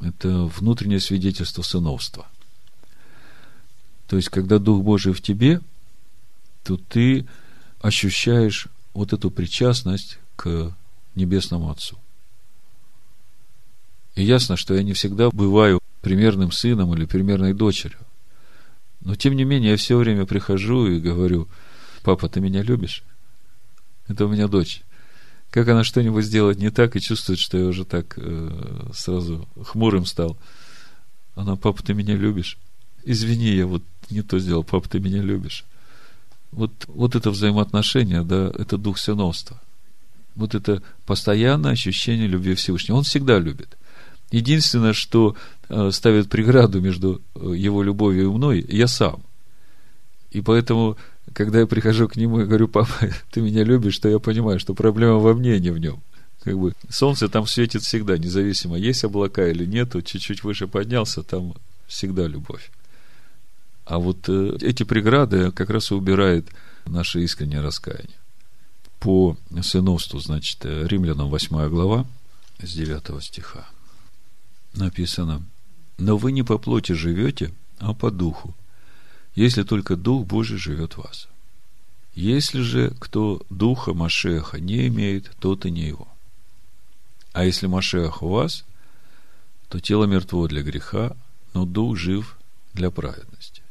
[0.00, 2.26] это внутреннее свидетельство сыновства.
[4.08, 5.60] То есть, когда Дух Божий в тебе,
[6.64, 7.26] то ты
[7.80, 10.74] ощущаешь вот эту причастность к
[11.14, 11.98] Небесному Отцу.
[14.14, 17.98] И ясно, что я не всегда бываю примерным сыном или примерной дочерью.
[19.00, 21.48] Но, тем не менее, я все время прихожу и говорю,
[22.02, 23.02] папа, ты меня любишь?
[24.08, 24.82] Это у меня дочь
[25.50, 30.06] как она что-нибудь сделает не так и чувствует, что я уже так э, сразу хмурым
[30.06, 30.36] стал.
[31.34, 32.58] Она, папа, ты меня любишь?
[33.04, 35.64] Извини, я вот не то сделал, папа, ты меня любишь.
[36.52, 39.60] Вот, вот это взаимоотношение, да, это дух сыновства.
[40.34, 42.96] Вот это постоянное ощущение любви Всевышнего.
[42.96, 43.76] Он всегда любит.
[44.30, 45.36] Единственное, что
[45.68, 49.22] э, ставит преграду между э, его любовью и мной, я сам.
[50.30, 50.96] И поэтому
[51.36, 52.90] когда я прихожу к нему и говорю, папа,
[53.30, 56.02] ты меня любишь, то я понимаю, что проблема во мне, а не в нем.
[56.42, 61.54] Как бы солнце там светит всегда, независимо, есть облака или нету, чуть-чуть выше поднялся, там
[61.86, 62.70] всегда любовь.
[63.84, 66.48] А вот э, эти преграды как раз и убирает
[66.86, 68.16] наше искреннее раскаяние.
[68.98, 72.06] По сыновству, значит, э, Римлянам 8 глава,
[72.62, 73.66] с 9 стиха
[74.74, 75.42] написано,
[75.98, 78.54] «Но вы не по плоти живете, а по духу,
[79.36, 81.28] если только Дух Божий живет в вас.
[82.14, 86.08] Если же кто Духа Машеха не имеет, тот и не его.
[87.32, 88.64] А если Машех у вас,
[89.68, 91.14] то тело мертво для греха,
[91.52, 92.38] но Дух жив
[92.72, 93.62] для праведности.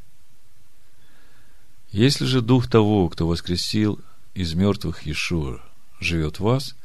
[1.92, 4.00] Если же Дух того, кто воскресил
[4.36, 5.62] из мертвых Иешуа,
[6.00, 6.76] живет в вас,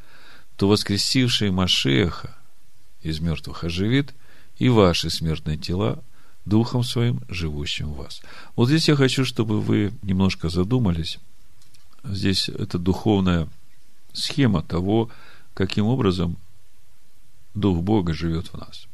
[0.57, 2.35] то воскресивший Машеха
[3.03, 4.15] из мертвых оживит
[4.57, 6.03] и ваши смертные тела
[6.45, 8.23] Духом Своим, живущим в вас.
[8.57, 11.19] Вот здесь я хочу, чтобы вы немножко задумались.
[12.03, 13.49] Здесь это духовная
[14.13, 15.11] схема того,
[15.55, 16.37] каким образом
[17.55, 18.87] Дух Бога живет в нас.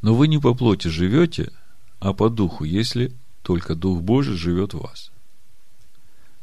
[0.00, 1.52] Но вы не по плоти живете,
[2.00, 5.10] а по духу, если только Дух Божий живет в вас.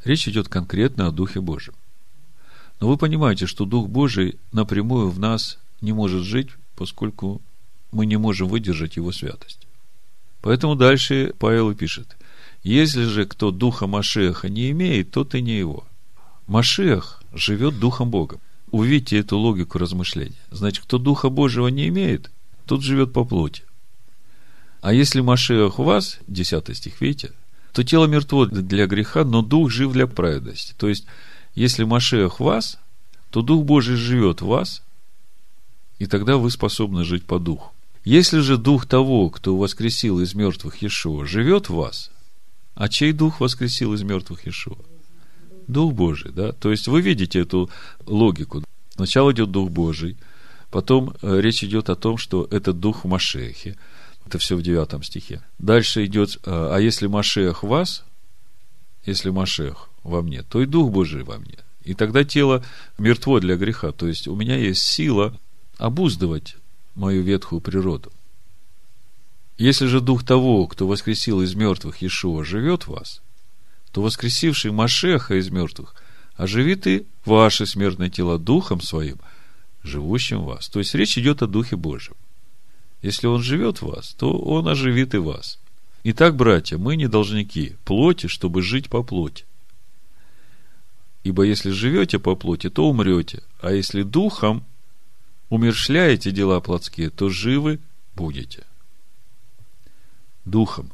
[0.04, 1.74] Речь идет конкретно о Духе Божьем.
[2.80, 7.42] Но вы понимаете, что Дух Божий напрямую в нас не может жить, поскольку
[7.92, 9.66] мы не можем выдержать его святость.
[10.42, 12.16] Поэтому дальше Павел и пишет.
[12.62, 15.84] Если же кто духа Машеха не имеет, то ты не его.
[16.46, 18.38] Машех живет духом Бога.
[18.70, 20.38] Увидите эту логику размышления.
[20.50, 22.30] Значит, кто духа Божьего не имеет,
[22.66, 23.64] тот живет по плоти.
[24.80, 27.32] А если Машех у вас, 10 стих, видите,
[27.72, 30.74] то тело мертво для греха, но дух жив для праведности.
[30.76, 31.06] То есть,
[31.54, 32.78] если Машех в вас,
[33.30, 34.82] то Дух Божий живет в вас,
[35.98, 37.72] и тогда вы способны жить по духу.
[38.10, 42.10] Если же дух того, кто воскресил из мертвых Иешуа, живет в вас,
[42.74, 44.78] а чей дух воскресил из мертвых Иешуа?
[45.68, 46.50] Дух Божий, да?
[46.50, 47.70] То есть вы видите эту
[48.06, 48.64] логику.
[48.96, 50.16] Сначала идет Дух Божий,
[50.72, 53.76] потом э, речь идет о том, что это Дух в Машехе.
[54.26, 55.40] Это все в девятом стихе.
[55.60, 58.02] Дальше идет, э, а если Машех в вас,
[59.06, 61.58] если Машех во мне, то и Дух Божий во мне.
[61.84, 62.64] И тогда тело
[62.98, 63.92] мертво для греха.
[63.92, 65.38] То есть у меня есть сила
[65.78, 66.56] обуздывать
[66.94, 68.12] мою ветхую природу.
[69.58, 73.20] Если же дух того, кто воскресил из мертвых Иешуа, живет в вас,
[73.92, 75.94] то воскресивший Машеха из мертвых
[76.36, 79.18] оживит и ваши смертные тела духом своим,
[79.82, 80.68] живущим в вас.
[80.68, 82.14] То есть речь идет о Духе Божьем.
[83.02, 85.58] Если он живет в вас, то он оживит и вас.
[86.04, 89.44] Итак, братья, мы не должники плоти, чтобы жить по плоти.
[91.22, 94.64] Ибо если живете по плоти, то умрете, а если духом,
[95.50, 97.80] умершляете дела плотские, то живы
[98.14, 98.64] будете.
[100.46, 100.90] Духом.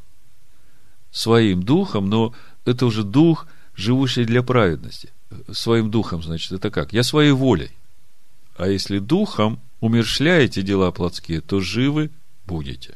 [1.12, 5.10] Своим духом, но это уже дух, живущий для праведности.
[5.52, 6.92] Своим духом, значит, это как?
[6.92, 7.70] Я своей волей.
[8.56, 12.10] А если духом умершляете дела плотские, то живы
[12.46, 12.94] будете.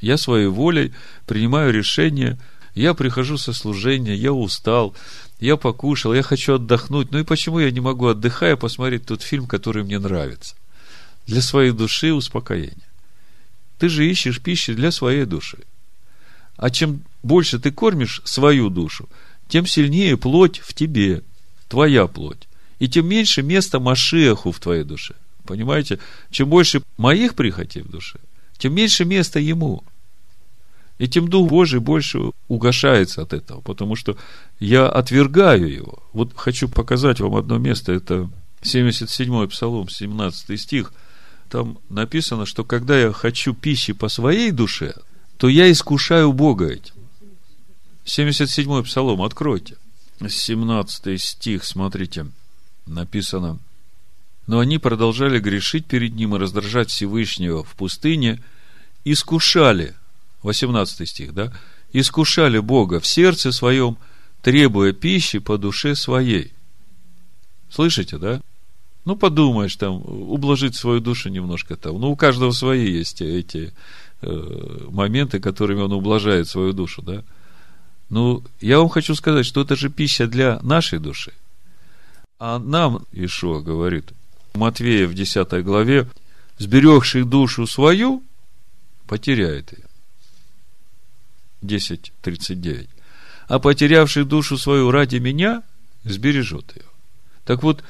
[0.00, 0.92] Я своей волей
[1.26, 2.38] принимаю решение,
[2.74, 4.94] я прихожу со служения, я устал,
[5.42, 7.10] я покушал, я хочу отдохнуть.
[7.10, 10.54] Ну и почему я не могу, отдыхая, посмотреть тот фильм, который мне нравится?
[11.26, 12.88] Для своей души успокоения.
[13.78, 15.58] Ты же ищешь пищи для своей души.
[16.56, 19.08] А чем больше ты кормишь свою душу,
[19.48, 21.24] тем сильнее плоть в тебе,
[21.68, 22.46] твоя плоть.
[22.78, 25.16] И тем меньше места Машеху в твоей душе.
[25.44, 25.98] Понимаете?
[26.30, 28.20] Чем больше моих прихотей в душе,
[28.58, 29.82] тем меньше места ему.
[31.02, 34.16] И тем Дух Божий больше угошается от этого, потому что
[34.60, 36.00] я отвергаю его.
[36.12, 38.30] Вот хочу показать вам одно место, это
[38.62, 40.92] 77-й Псалом, 17 стих.
[41.50, 44.94] Там написано, что когда я хочу пищи по своей душе,
[45.38, 46.94] то я искушаю Бога этим.
[48.04, 49.78] 77-й Псалом, откройте.
[50.24, 52.26] 17 стих, смотрите,
[52.86, 53.58] написано.
[54.46, 58.40] Но они продолжали грешить перед ним и раздражать Всевышнего в пустыне,
[59.04, 59.96] искушали–
[60.42, 61.52] 18 стих, да?
[61.92, 63.96] Искушали Бога в сердце своем,
[64.42, 66.52] требуя пищи по душе своей.
[67.70, 68.40] Слышите, да?
[69.04, 72.00] Ну, подумаешь, там, ублажить свою душу немножко там.
[72.00, 73.72] Ну, у каждого свои есть эти
[74.20, 77.22] э, моменты, которыми он ублажает свою душу, да?
[78.10, 81.32] Ну, я вам хочу сказать, что это же пища для нашей души.
[82.38, 84.12] А нам, Ишуа говорит,
[84.54, 86.08] Матвея в 10 главе,
[86.58, 88.22] сберегший душу свою,
[89.06, 89.84] потеряет ее.
[91.62, 92.88] 10.39.
[93.48, 95.62] А потерявший душу свою ради меня,
[96.04, 96.86] сбережет ее.
[97.44, 97.82] Так вот,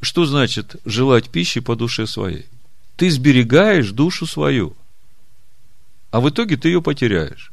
[0.00, 2.46] что значит желать пищи по душе своей?
[2.96, 4.76] Ты сберегаешь душу свою,
[6.10, 7.52] а в итоге ты ее потеряешь.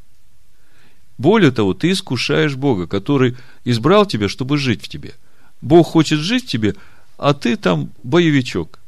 [1.18, 5.14] Более того, ты искушаешь Бога, который избрал тебя, чтобы жить в тебе.
[5.62, 6.76] Бог хочет жить в тебе,
[7.18, 8.80] а ты там боевичок.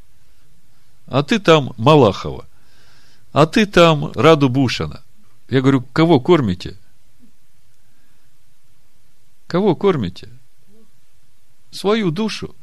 [1.06, 2.46] А ты там Малахова.
[3.32, 5.02] А ты там Раду Бушана.
[5.48, 6.76] Я говорю, кого кормите?
[9.46, 10.28] Кого кормите?
[11.70, 12.54] Свою душу.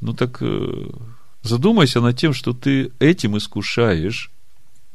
[0.00, 0.90] Ну так э,
[1.42, 4.30] задумайся над тем, что ты этим искушаешь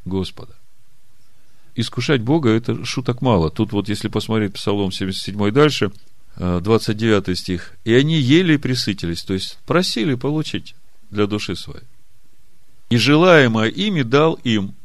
[0.05, 0.55] Господа.
[1.75, 3.49] Искушать Бога это шуток мало.
[3.49, 5.91] Тут вот если посмотреть Псалом 77 дальше,
[6.37, 7.73] 29 э, стих.
[7.83, 10.75] И они ели и присытились, то есть просили получить
[11.09, 11.85] для души своей.
[12.89, 14.75] И желаемое ими дал им,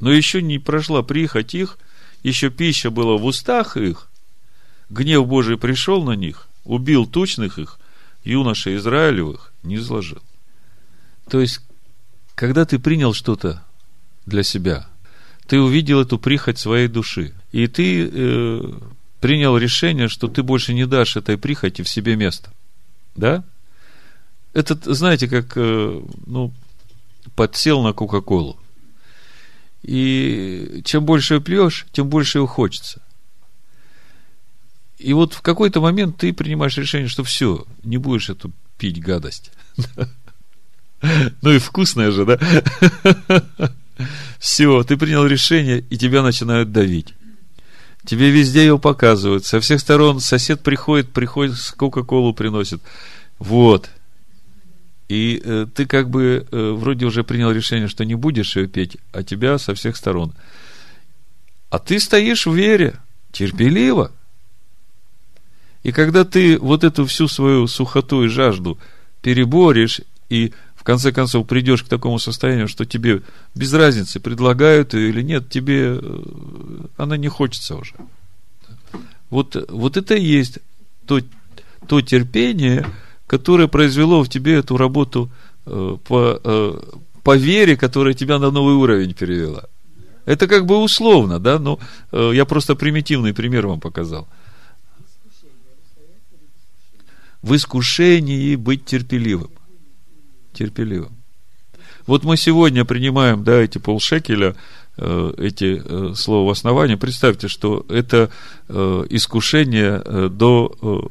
[0.00, 1.78] но еще не прошла прихоть их,
[2.22, 4.08] еще пища была в устах их,
[4.88, 7.78] гнев Божий пришел на них, убил тучных их,
[8.24, 10.22] юношей Израилевых не изложил.
[11.28, 11.60] То есть,
[12.34, 13.62] когда ты принял что-то
[14.26, 14.88] для себя,
[15.46, 18.72] ты увидел эту прихоть своей души, и ты э,
[19.20, 22.50] принял решение, что ты больше не дашь этой прихоти в себе место.
[23.14, 23.44] Да?
[24.52, 26.52] Это, знаете, как, э, ну,
[27.34, 28.58] подсел на Кока-Колу.
[29.84, 33.02] И чем больше пьешь, тем больше его хочется.
[34.98, 39.52] И вот в какой-то момент ты принимаешь решение, что все, не будешь эту пить гадость.
[41.42, 42.38] Ну и вкусная же, да?
[44.38, 47.12] Все, ты принял решение, и тебя начинают давить.
[48.06, 49.44] Тебе везде ее показывают.
[49.44, 52.80] Со всех сторон сосед приходит, приходит, Кока-Колу приносит.
[53.38, 53.90] Вот.
[55.14, 58.96] И э, ты как бы э, вроде уже принял решение, что не будешь ее петь,
[59.12, 60.32] а тебя со всех сторон.
[61.70, 62.96] А ты стоишь в вере,
[63.30, 64.10] терпеливо.
[65.84, 68.76] И когда ты вот эту всю свою сухоту и жажду
[69.22, 70.00] переборешь
[70.30, 73.22] и в конце концов придешь к такому состоянию, что тебе
[73.54, 76.24] без разницы, предлагают ее или нет, тебе э,
[76.96, 77.94] она не хочется уже.
[79.30, 80.58] Вот, вот это и есть
[81.06, 81.20] то,
[81.86, 82.84] то терпение,
[83.26, 85.30] которое произвело в тебе эту работу
[85.66, 86.80] э, по, э,
[87.22, 89.64] по вере, которая тебя на новый уровень перевела.
[90.26, 91.78] Это как бы условно, да, но
[92.12, 94.26] э, я просто примитивный пример вам показал.
[97.42, 99.50] В искушении быть терпеливым
[100.54, 101.12] терпеливым.
[102.06, 104.54] Вот мы сегодня принимаем, да, эти полшекеля,
[104.96, 106.94] эти слова в основании.
[106.94, 108.30] Представьте, что это
[108.68, 111.10] искушение до,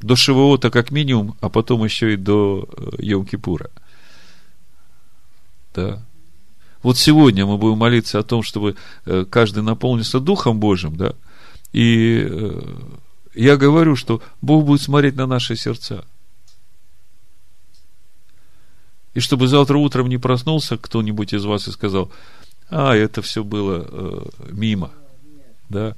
[0.00, 3.70] до Шивоота как минимум, а потом еще и до э, Йом-Кипура.
[5.74, 6.02] Да.
[6.82, 11.14] Вот сегодня мы будем молиться о том, чтобы э, каждый наполнился Духом Божьим, да,
[11.72, 12.60] и э,
[13.34, 16.04] я говорю, что Бог будет смотреть на наши сердца–
[19.14, 22.10] и чтобы завтра утром не проснулся кто-нибудь из вас и сказал,
[22.68, 24.92] а, это все было э, мимо.
[25.68, 25.96] Да?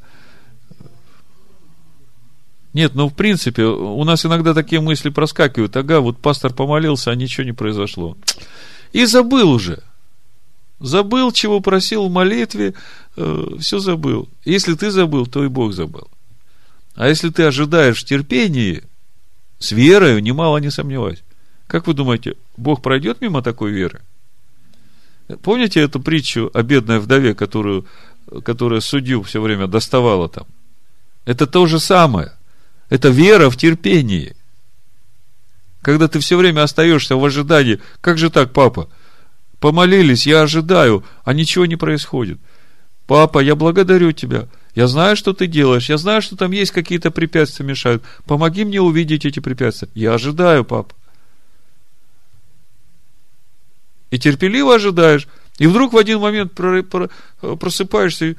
[2.74, 5.76] Нет, ну, в принципе, у нас иногда такие мысли проскакивают.
[5.76, 8.16] Ага, вот пастор помолился, а ничего не произошло.
[8.92, 9.82] И забыл уже.
[10.80, 12.74] Забыл, чего просил в молитве,
[13.16, 14.28] э, все забыл.
[14.44, 16.08] Если ты забыл, то и Бог забыл.
[16.94, 18.82] А если ты ожидаешь терпения,
[19.58, 21.22] с верой, немало не сомневайся,
[21.66, 24.00] как вы думаете, Бог пройдет мимо такой веры?
[25.42, 27.86] Помните эту притчу о бедной вдове, которую,
[28.44, 30.46] которая судью все время доставала там?
[31.24, 32.32] Это то же самое.
[32.92, 34.36] Это вера в терпении.
[35.80, 38.90] Когда ты все время остаешься в ожидании, как же так, папа?
[39.60, 42.38] Помолились, я ожидаю, а ничего не происходит.
[43.06, 44.46] Папа, я благодарю тебя.
[44.74, 45.88] Я знаю, что ты делаешь.
[45.88, 48.02] Я знаю, что там есть какие-то препятствия мешают.
[48.26, 49.88] Помоги мне увидеть эти препятствия.
[49.94, 50.94] Я ожидаю, папа.
[54.12, 55.26] и терпеливо ожидаешь,
[55.58, 58.36] и вдруг в один момент просыпаешься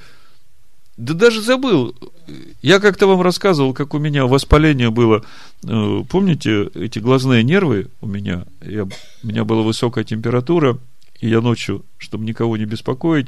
[0.97, 1.95] да даже забыл.
[2.61, 5.23] Я как-то вам рассказывал, как у меня воспаление было.
[5.63, 8.45] Э, помните эти глазные нервы у меня?
[8.61, 10.77] Я, у меня была высокая температура,
[11.19, 13.27] и я ночью, чтобы никого не беспокоить,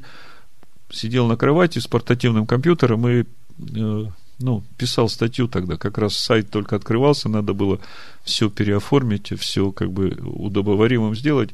[0.92, 4.06] сидел на кровати с портативным компьютером и э,
[4.40, 5.78] ну, писал статью тогда.
[5.78, 7.80] Как раз сайт только открывался, надо было
[8.24, 11.52] все переоформить, все как бы удобоваримым сделать.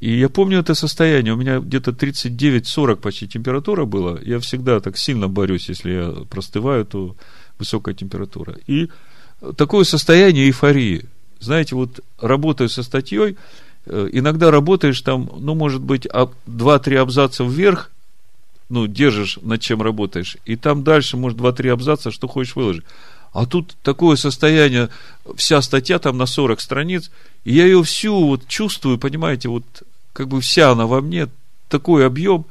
[0.00, 1.34] И я помню это состояние.
[1.34, 4.18] У меня где-то 39-40 почти температура была.
[4.22, 7.16] Я всегда так сильно борюсь, если я простываю, то
[7.58, 8.56] высокая температура.
[8.66, 8.88] И
[9.56, 11.06] такое состояние эйфории.
[11.40, 13.36] Знаете, вот работаю со статьей,
[13.86, 17.90] э, иногда работаешь там, ну, может быть, 2-3 абзаца вверх,
[18.68, 22.84] ну, держишь, над чем работаешь, и там дальше, может, 2-3 абзаца, что хочешь выложить.
[23.32, 24.88] А тут такое состояние,
[25.36, 27.10] вся статья там на 40 страниц,
[27.44, 29.64] и я ее всю вот чувствую, понимаете, вот
[30.12, 31.28] как бы вся она во мне,
[31.68, 32.46] такой объем.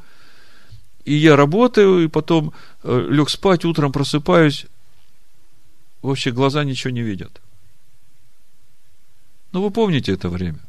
[1.05, 2.53] И я работаю, и потом
[2.83, 4.65] э, лег спать, утром просыпаюсь,
[6.01, 7.41] вообще глаза ничего не видят.
[9.51, 10.59] Ну, вы помните это время.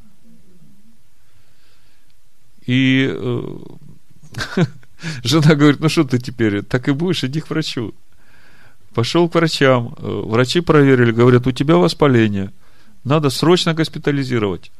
[2.66, 3.58] И э,
[5.24, 7.94] жена говорит, ну что ты теперь, так и будешь, иди к врачу.
[8.94, 12.52] Пошел к врачам, э, врачи проверили, говорят, у тебя воспаление,
[13.04, 14.70] надо срочно госпитализировать.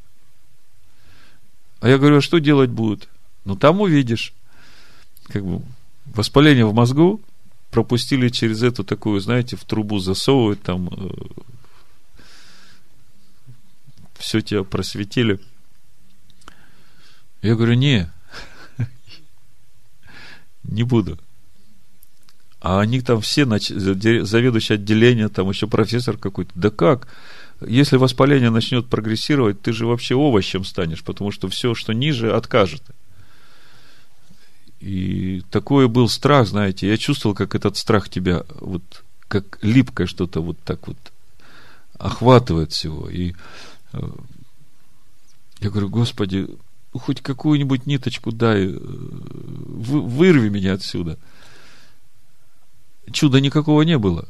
[1.80, 3.08] А я говорю, а что делать будут?
[3.44, 4.32] Ну, там увидишь.
[5.28, 5.62] Как бы
[6.06, 7.20] воспаление в мозгу
[7.70, 11.10] пропустили через эту такую, знаете, в трубу засовывают, там э,
[14.18, 15.38] все тебя просветили.
[17.42, 18.10] Я говорю, не,
[20.64, 21.18] не буду.
[22.60, 26.50] А они там все, заведующий отделения, там еще профессор какой-то.
[26.54, 27.08] Да как?
[27.66, 32.82] если воспаление начнет прогрессировать, ты же вообще овощем станешь, потому что все, что ниже, откажет.
[34.80, 40.40] И такой был страх, знаете, я чувствовал, как этот страх тебя, вот, как липкое что-то
[40.40, 40.96] вот так вот
[41.98, 43.10] охватывает всего.
[43.10, 43.32] И
[43.92, 44.10] э,
[45.58, 46.46] я говорю, Господи,
[46.92, 51.18] хоть какую-нибудь ниточку дай, э, вырви меня отсюда.
[53.12, 54.28] Чуда никакого не было.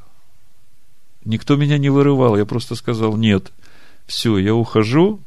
[1.24, 3.52] Никто меня не вырывал, я просто сказал нет.
[4.06, 5.20] Все, я ухожу,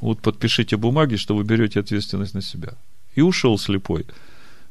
[0.00, 2.74] вот подпишите бумаги, что вы берете ответственность на себя.
[3.14, 4.06] И ушел слепой.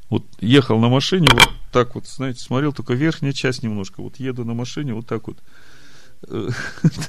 [0.10, 4.02] Вот ехал на машине, вот так вот, знаете, смотрел, только верхняя часть немножко.
[4.02, 5.38] Вот еду на машине, вот так вот.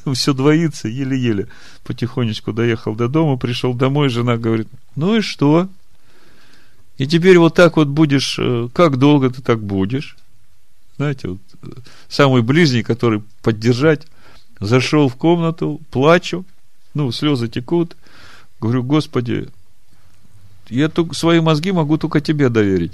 [0.04, 1.48] Там все двоится, еле-еле.
[1.84, 5.68] Потихонечку доехал до дома, пришел домой, жена говорит, ну и что?
[6.98, 10.16] И теперь вот так вот будешь, э, как долго ты так будешь?
[11.00, 11.66] Знаете, вот э,
[12.10, 14.06] самый ближний, который поддержать,
[14.60, 16.44] зашел в комнату, плачу,
[16.92, 17.96] ну, слезы текут.
[18.60, 19.48] Говорю, Господи,
[20.68, 22.92] я только, свои мозги могу только тебе доверить.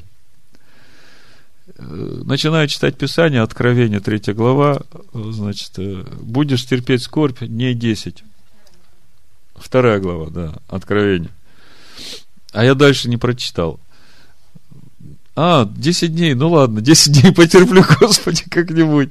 [1.74, 4.82] Э, начинаю читать Писание, Откровение, 3 глава,
[5.12, 8.22] значит, э, будешь терпеть скорбь дней 10.
[9.56, 11.32] Вторая глава, да, Откровение.
[12.52, 13.80] А я дальше не прочитал.
[15.38, 19.10] А, 10 дней, ну ладно, 10 дней потерплю, Господи, как-нибудь.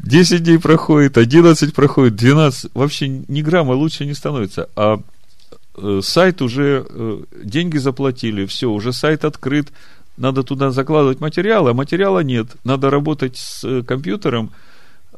[0.00, 2.70] 10 дней проходит, 11 проходит, 12.
[2.74, 4.68] Вообще ни грамма лучше не становится.
[4.76, 5.00] А
[5.76, 9.68] э, сайт уже, э, деньги заплатили, все, уже сайт открыт,
[10.18, 12.48] надо туда закладывать материалы, а материала нет.
[12.64, 14.52] Надо работать с э, компьютером,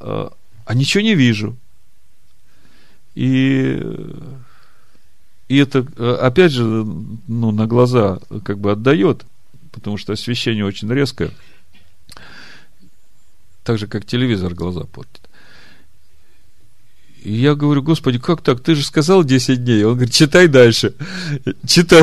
[0.01, 1.57] а ничего не вижу.
[3.16, 3.82] И,
[5.49, 5.84] и это,
[6.24, 9.24] опять же, ну, на глаза как бы отдает,
[9.78, 11.30] потому что освещение очень резкое–
[13.68, 15.28] так же, как телевизор глаза портит.
[17.22, 18.62] И я говорю, Господи, как так?
[18.62, 19.84] Ты же сказал 10 дней.
[19.84, 20.94] Он говорит, читай дальше.
[21.66, 22.02] Читай.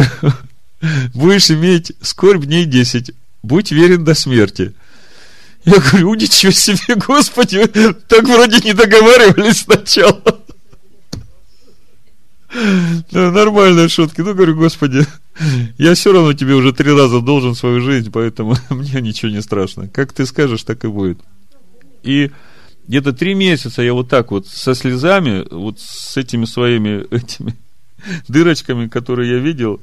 [1.15, 3.09] Будешь иметь скорбь дней 10.
[3.41, 4.75] Будь верен до смерти.
[5.63, 10.43] Я говорю, ничего себе, Господи, так вроде не договаривались сначала.
[13.09, 14.21] Да, нормальные шутки.
[14.21, 15.03] Ну, говорю, Господи,
[15.77, 19.87] я все равно тебе уже три раза должен свою жизнь, поэтому мне ничего не страшно.
[19.87, 21.19] Как ты скажешь, так и будет.
[22.03, 22.31] И
[22.87, 27.55] где-то три месяца я вот так вот со слезами, вот с этими своими этими
[28.27, 29.81] дырочками, которые я видел,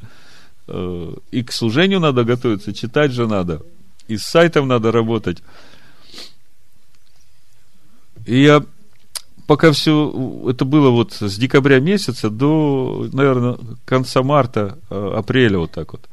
[0.68, 3.62] э, и к служению надо готовиться, читать же надо,
[4.08, 5.42] и с сайтом надо работать.
[8.24, 8.64] И я
[9.46, 15.72] пока все, это было вот с декабря месяца до, наверное, конца марта, э, апреля вот
[15.72, 16.08] так вот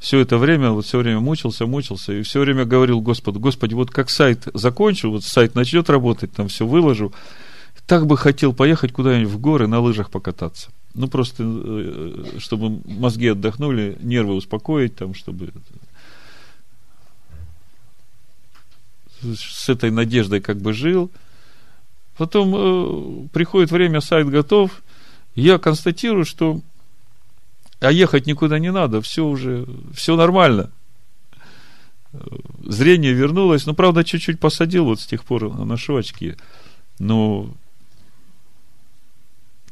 [0.00, 3.90] все это время, вот все время мучился, мучился, и все время говорил Господу, Господи, вот
[3.90, 7.12] как сайт закончу, вот сайт начнет работать, там все выложу,
[7.86, 10.70] так бы хотел поехать куда-нибудь в горы на лыжах покататься.
[10.94, 15.52] Ну, просто, э, чтобы мозги отдохнули, нервы успокоить, там, чтобы
[19.22, 21.10] с этой надеждой как бы жил.
[22.20, 24.82] Потом э, приходит время, сайт готов,
[25.34, 26.60] я констатирую, что
[27.80, 30.70] а ехать никуда не надо, все уже, все нормально.
[32.62, 36.36] Зрение вернулось, ну, правда, чуть-чуть посадил вот с тех пор, ношу очки.
[36.98, 37.54] Но,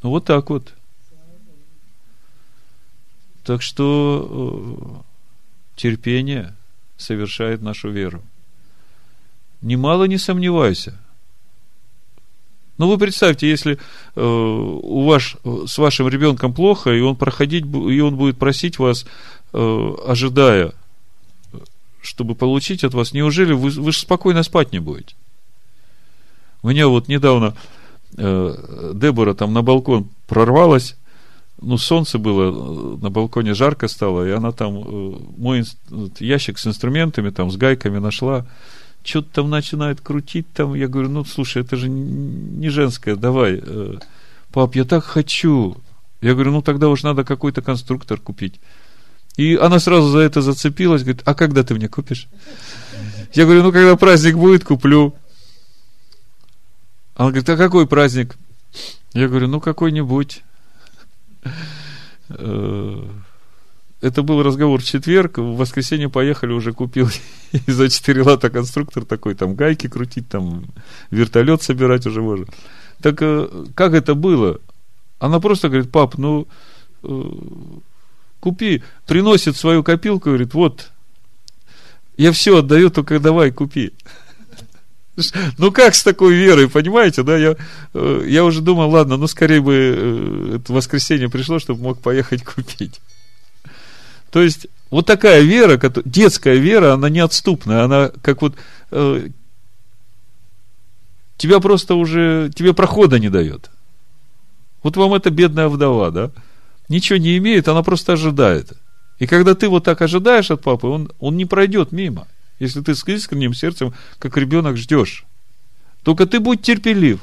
[0.02, 0.72] ну, вот так вот.
[3.44, 5.04] Так что
[5.76, 6.56] э, терпение
[6.96, 8.22] совершает нашу веру.
[9.60, 10.98] Немало не сомневайся–
[12.78, 13.78] ну, вы представьте, если
[14.14, 19.04] э, у вас с вашим ребенком плохо, и он проходить, и он будет просить вас,
[19.52, 20.72] э, ожидая,
[22.00, 25.14] чтобы получить от вас, неужели вы, вы же спокойно спать не будете?
[26.62, 27.54] У меня вот недавно
[28.16, 30.96] э, Дебора там на балкон прорвалась,
[31.60, 35.64] ну, солнце было, на балконе жарко стало, и она там э, мой
[36.20, 38.46] ящик с инструментами, там, с гайками нашла,
[39.08, 43.94] что-то там начинает крутить, там, я говорю, ну, слушай, это же не женское, давай, э,
[44.52, 45.76] пап, я так хочу.
[46.20, 48.60] Я говорю, ну, тогда уж надо какой-то конструктор купить.
[49.36, 52.28] И она сразу за это зацепилась, говорит, а когда ты мне купишь?
[53.34, 55.14] Я говорю, ну, когда праздник будет, куплю.
[57.14, 58.36] Она говорит, а какой праздник?
[59.12, 60.42] Я говорю, ну, какой-нибудь.
[64.00, 67.08] Это был разговор в четверг, в воскресенье поехали, уже купил
[67.66, 70.66] за 4 лата конструктор такой, там гайки крутить, там
[71.10, 72.46] вертолет собирать уже можно.
[73.02, 74.58] Так э, как это было?
[75.18, 76.46] Она просто говорит, пап, ну,
[77.02, 77.22] э,
[78.38, 80.90] купи, приносит свою копилку, говорит, вот,
[82.16, 83.92] я все отдаю, только давай, купи.
[85.58, 87.36] Ну как с такой верой, понимаете, да?
[87.36, 87.56] Я,
[87.94, 93.00] э, я уже думал, ладно, ну скорее бы это воскресенье пришло, чтобы мог поехать купить.
[94.30, 98.54] То есть, вот такая вера, детская вера, она неотступная, она как вот
[98.90, 99.28] э,
[101.36, 103.70] тебя просто уже, тебе прохода не дает.
[104.82, 106.30] Вот вам эта бедная вдова, да?
[106.88, 108.72] Ничего не имеет, она просто ожидает.
[109.18, 112.28] И когда ты вот так ожидаешь от папы, он, он не пройдет мимо.
[112.58, 115.24] Если ты с искренним сердцем, как ребенок, ждешь.
[116.02, 117.20] Только ты будь терпелив.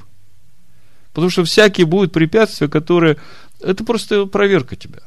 [1.13, 3.17] Потому что всякие будут препятствия, которые...
[3.61, 4.99] Это просто проверка тебя.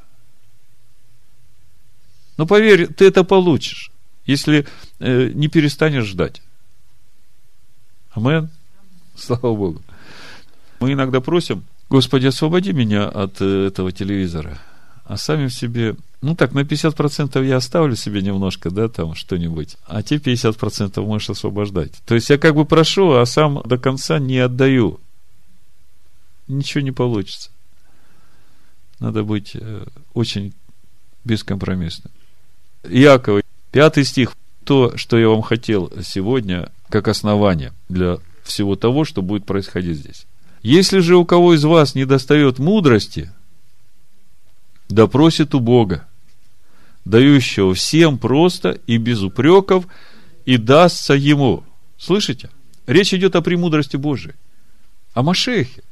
[2.38, 3.90] Но поверь, ты это получишь,
[4.24, 4.66] если
[5.00, 6.40] э, не перестанешь ждать.
[8.12, 8.48] Амен.
[9.16, 9.82] Слава Богу.
[10.80, 14.58] Мы иногда просим, Господи, освободи меня от э, этого телевизора.
[15.04, 19.76] А сами в себе, ну так, на 50% я оставлю себе немножко, да, там что-нибудь,
[19.86, 21.94] а те 50% можешь освобождать.
[22.06, 25.00] То есть я как бы прошу, а сам до конца не отдаю.
[26.46, 27.50] Ничего не получится.
[29.00, 30.54] Надо быть э, очень
[31.24, 32.12] бескомпромиссным.
[32.88, 34.32] Иакова, пятый стих,
[34.64, 40.26] то, что я вам хотел сегодня, как основание для всего того, что будет происходить здесь.
[40.62, 43.30] Если же у кого из вас не достает мудрости,
[44.88, 46.06] да просит у Бога,
[47.04, 49.86] дающего всем просто и без упреков,
[50.44, 51.64] и дастся ему.
[51.98, 52.50] Слышите?
[52.86, 54.34] Речь идет о премудрости Божией,
[55.12, 55.82] о Машехе,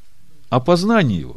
[0.49, 1.37] о познании его.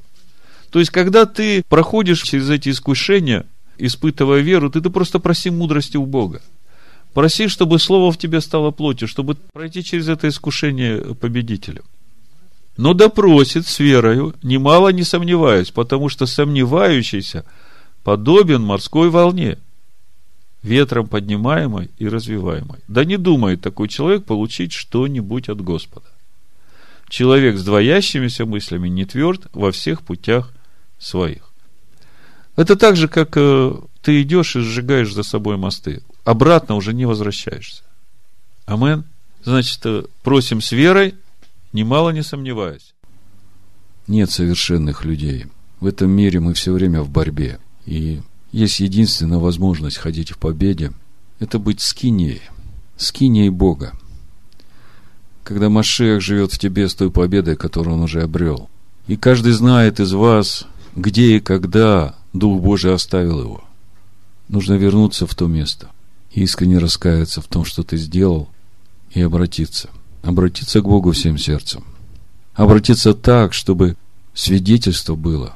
[0.72, 3.45] То есть, когда ты проходишь через эти искушения,
[3.80, 6.41] испытывая веру, ты, ты просто проси мудрости у Бога.
[7.13, 11.84] Проси, чтобы Слово в тебе стало плотью, чтобы пройти через это искушение победителем.
[12.77, 17.45] Но допросит с верою, немало не сомневаюсь, потому что сомневающийся
[18.03, 19.57] подобен морской волне,
[20.63, 22.80] ветром поднимаемой и развиваемой.
[22.88, 26.07] Да не думает такой человек получить что-нибудь от Господа.
[27.09, 30.53] Человек с двоящимися мыслями не тверд во всех путях
[30.99, 31.48] своих.
[32.60, 36.03] Это так же, как э, ты идешь и сжигаешь за собой мосты.
[36.26, 37.84] Обратно уже не возвращаешься.
[38.66, 39.05] Амен.
[39.45, 41.16] Значит, э, просим с верой,
[41.72, 42.93] немало не сомневаясь.
[44.07, 45.45] Нет совершенных людей.
[45.80, 47.60] В этом мире мы все время в борьбе.
[47.86, 48.20] И
[48.51, 50.91] есть единственная возможность ходить в победе–
[51.39, 52.41] это быть скиней,
[52.97, 53.93] скиней Бога.
[55.45, 58.70] Когда Машех живет в тебе с той победой, которую он уже обрел.
[59.07, 63.63] И каждый знает из вас, где и когда Дух Божий оставил его.
[64.47, 65.89] Нужно вернуться в то место,
[66.32, 68.49] искренне раскаяться в том, что ты сделал,
[69.11, 69.89] и обратиться.
[70.21, 71.84] Обратиться к Богу всем сердцем.
[72.53, 73.95] Обратиться так, чтобы
[74.34, 75.55] свидетельство было,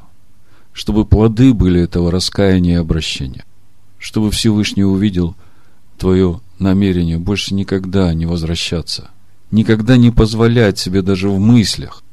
[0.71, 3.45] чтобы плоды были этого раскаяния и обращения,
[3.99, 5.36] чтобы Всевышний увидел
[5.97, 9.11] твое намерение больше никогда не возвращаться,
[9.51, 12.03] никогда не позволять себе даже в мыслях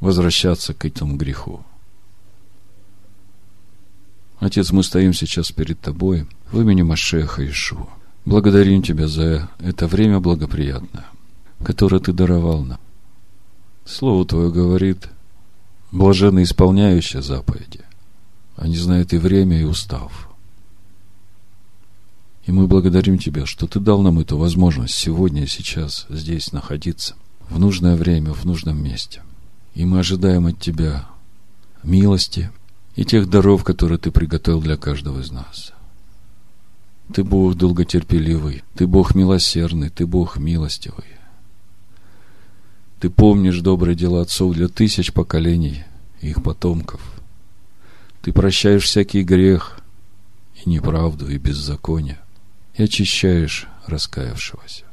[0.00, 1.60] возвращаться к этому греху.
[4.38, 7.88] Отец, мы стоим сейчас перед Тобой в имени Машеха Ишуа.
[8.26, 11.06] Благодарим Тебя за это время благоприятное,
[11.64, 12.78] которое Ты даровал нам.
[13.86, 15.08] Слово Твое говорит,
[15.90, 17.80] блаженно исполняющие заповеди.
[18.56, 20.28] Они знают и время, и устав.
[22.44, 27.14] И мы благодарим Тебя, что Ты дал нам эту возможность сегодня и сейчас здесь находиться,
[27.48, 29.22] в нужное время, в нужном месте.
[29.74, 31.06] И мы ожидаем от Тебя
[31.82, 32.50] милости–
[32.96, 35.72] и тех даров, которые Ты приготовил для каждого из нас.
[37.14, 41.06] Ты Бог долготерпеливый, Ты Бог милосердный, Ты Бог милостивый.
[42.98, 45.84] Ты помнишь добрые дела отцов для тысяч поколений
[46.20, 47.00] и их потомков.
[48.22, 49.78] Ты прощаешь всякий грех
[50.64, 52.18] и неправду, и беззаконие,
[52.74, 54.84] и очищаешь раскаявшегося.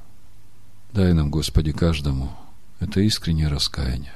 [0.91, 2.32] Дай нам, Господи, каждому
[2.80, 4.14] это искреннее раскаяние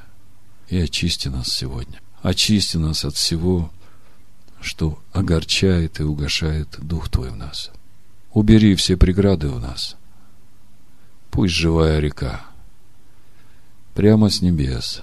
[0.68, 2.00] и очисти нас сегодня.
[2.22, 3.72] Очисти нас от всего,
[4.62, 7.72] что огорчает и угошает Дух Твой в нас.
[8.32, 9.96] Убери все преграды в нас.
[11.32, 12.42] Пусть живая река
[13.94, 15.02] прямо с небес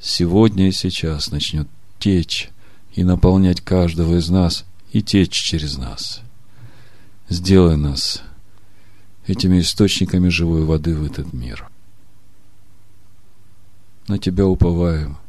[0.00, 1.68] сегодня и сейчас начнет
[1.98, 2.50] течь
[2.94, 6.20] и наполнять каждого из нас и течь через нас.
[7.28, 8.22] Сделай нас
[9.26, 11.68] этими источниками живой воды в этот мир.
[14.06, 15.18] На Тебя уповаем–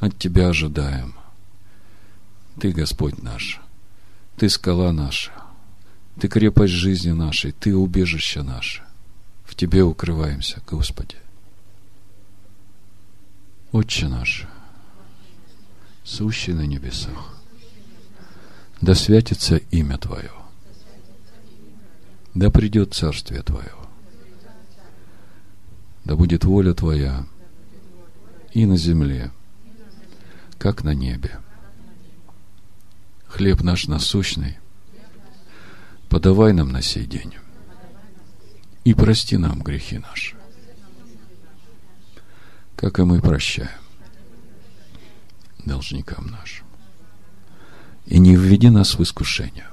[0.00, 1.14] от Тебя ожидаем.
[2.58, 3.60] Ты, Господь наш,
[4.36, 5.32] Ты скала наша,
[6.18, 8.82] Ты крепость жизни нашей, Ты убежище наше.
[9.44, 11.16] В Тебе укрываемся, Господи.
[13.72, 14.46] Отче наш,
[16.02, 17.36] сущий на небесах,
[18.80, 20.32] да святится имя Твое,
[22.34, 23.74] да придет Царствие Твое,
[26.04, 27.26] да будет воля Твоя
[28.52, 29.30] и на земле,
[30.60, 31.40] как на небе.
[33.26, 34.58] Хлеб наш насущный
[36.10, 37.36] подавай нам на сей день
[38.84, 40.36] и прости нам грехи наши,
[42.76, 43.70] как и мы прощаем
[45.64, 46.66] должникам нашим.
[48.06, 49.68] И не введи нас в искушение,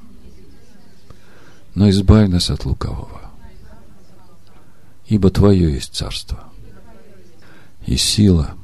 [1.76, 3.32] но избавь нас от лукавого,
[5.08, 6.50] ибо Твое есть царство,
[7.86, 8.56] и сила,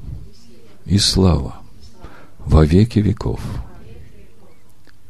[0.86, 1.63] и слава
[2.46, 3.42] во веки веков.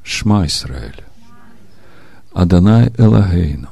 [0.04, 1.04] Шма Исраэль.
[2.34, 3.70] Адонай Элагейну.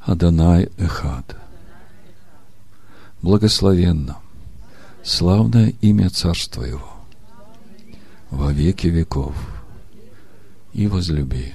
[0.00, 1.36] Адонай Эхад.
[3.22, 4.16] Благословенно,
[5.02, 6.90] славное имя Царства Его
[8.30, 9.34] во веки веков.
[10.72, 11.52] И возлюби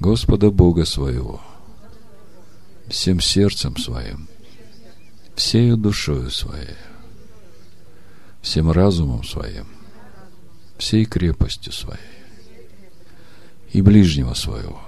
[0.00, 1.40] Господа Бога своего
[2.88, 4.28] всем сердцем своим,
[5.34, 6.76] всею душою своей,
[8.42, 9.66] всем разумом своим,
[10.78, 12.00] всей крепостью своей
[13.72, 14.80] и ближнего своего,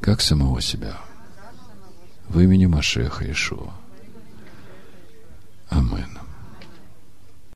[0.00, 0.98] как самого себя,
[2.28, 3.74] в имени Машеха Ишуа.
[5.68, 6.25] Амин.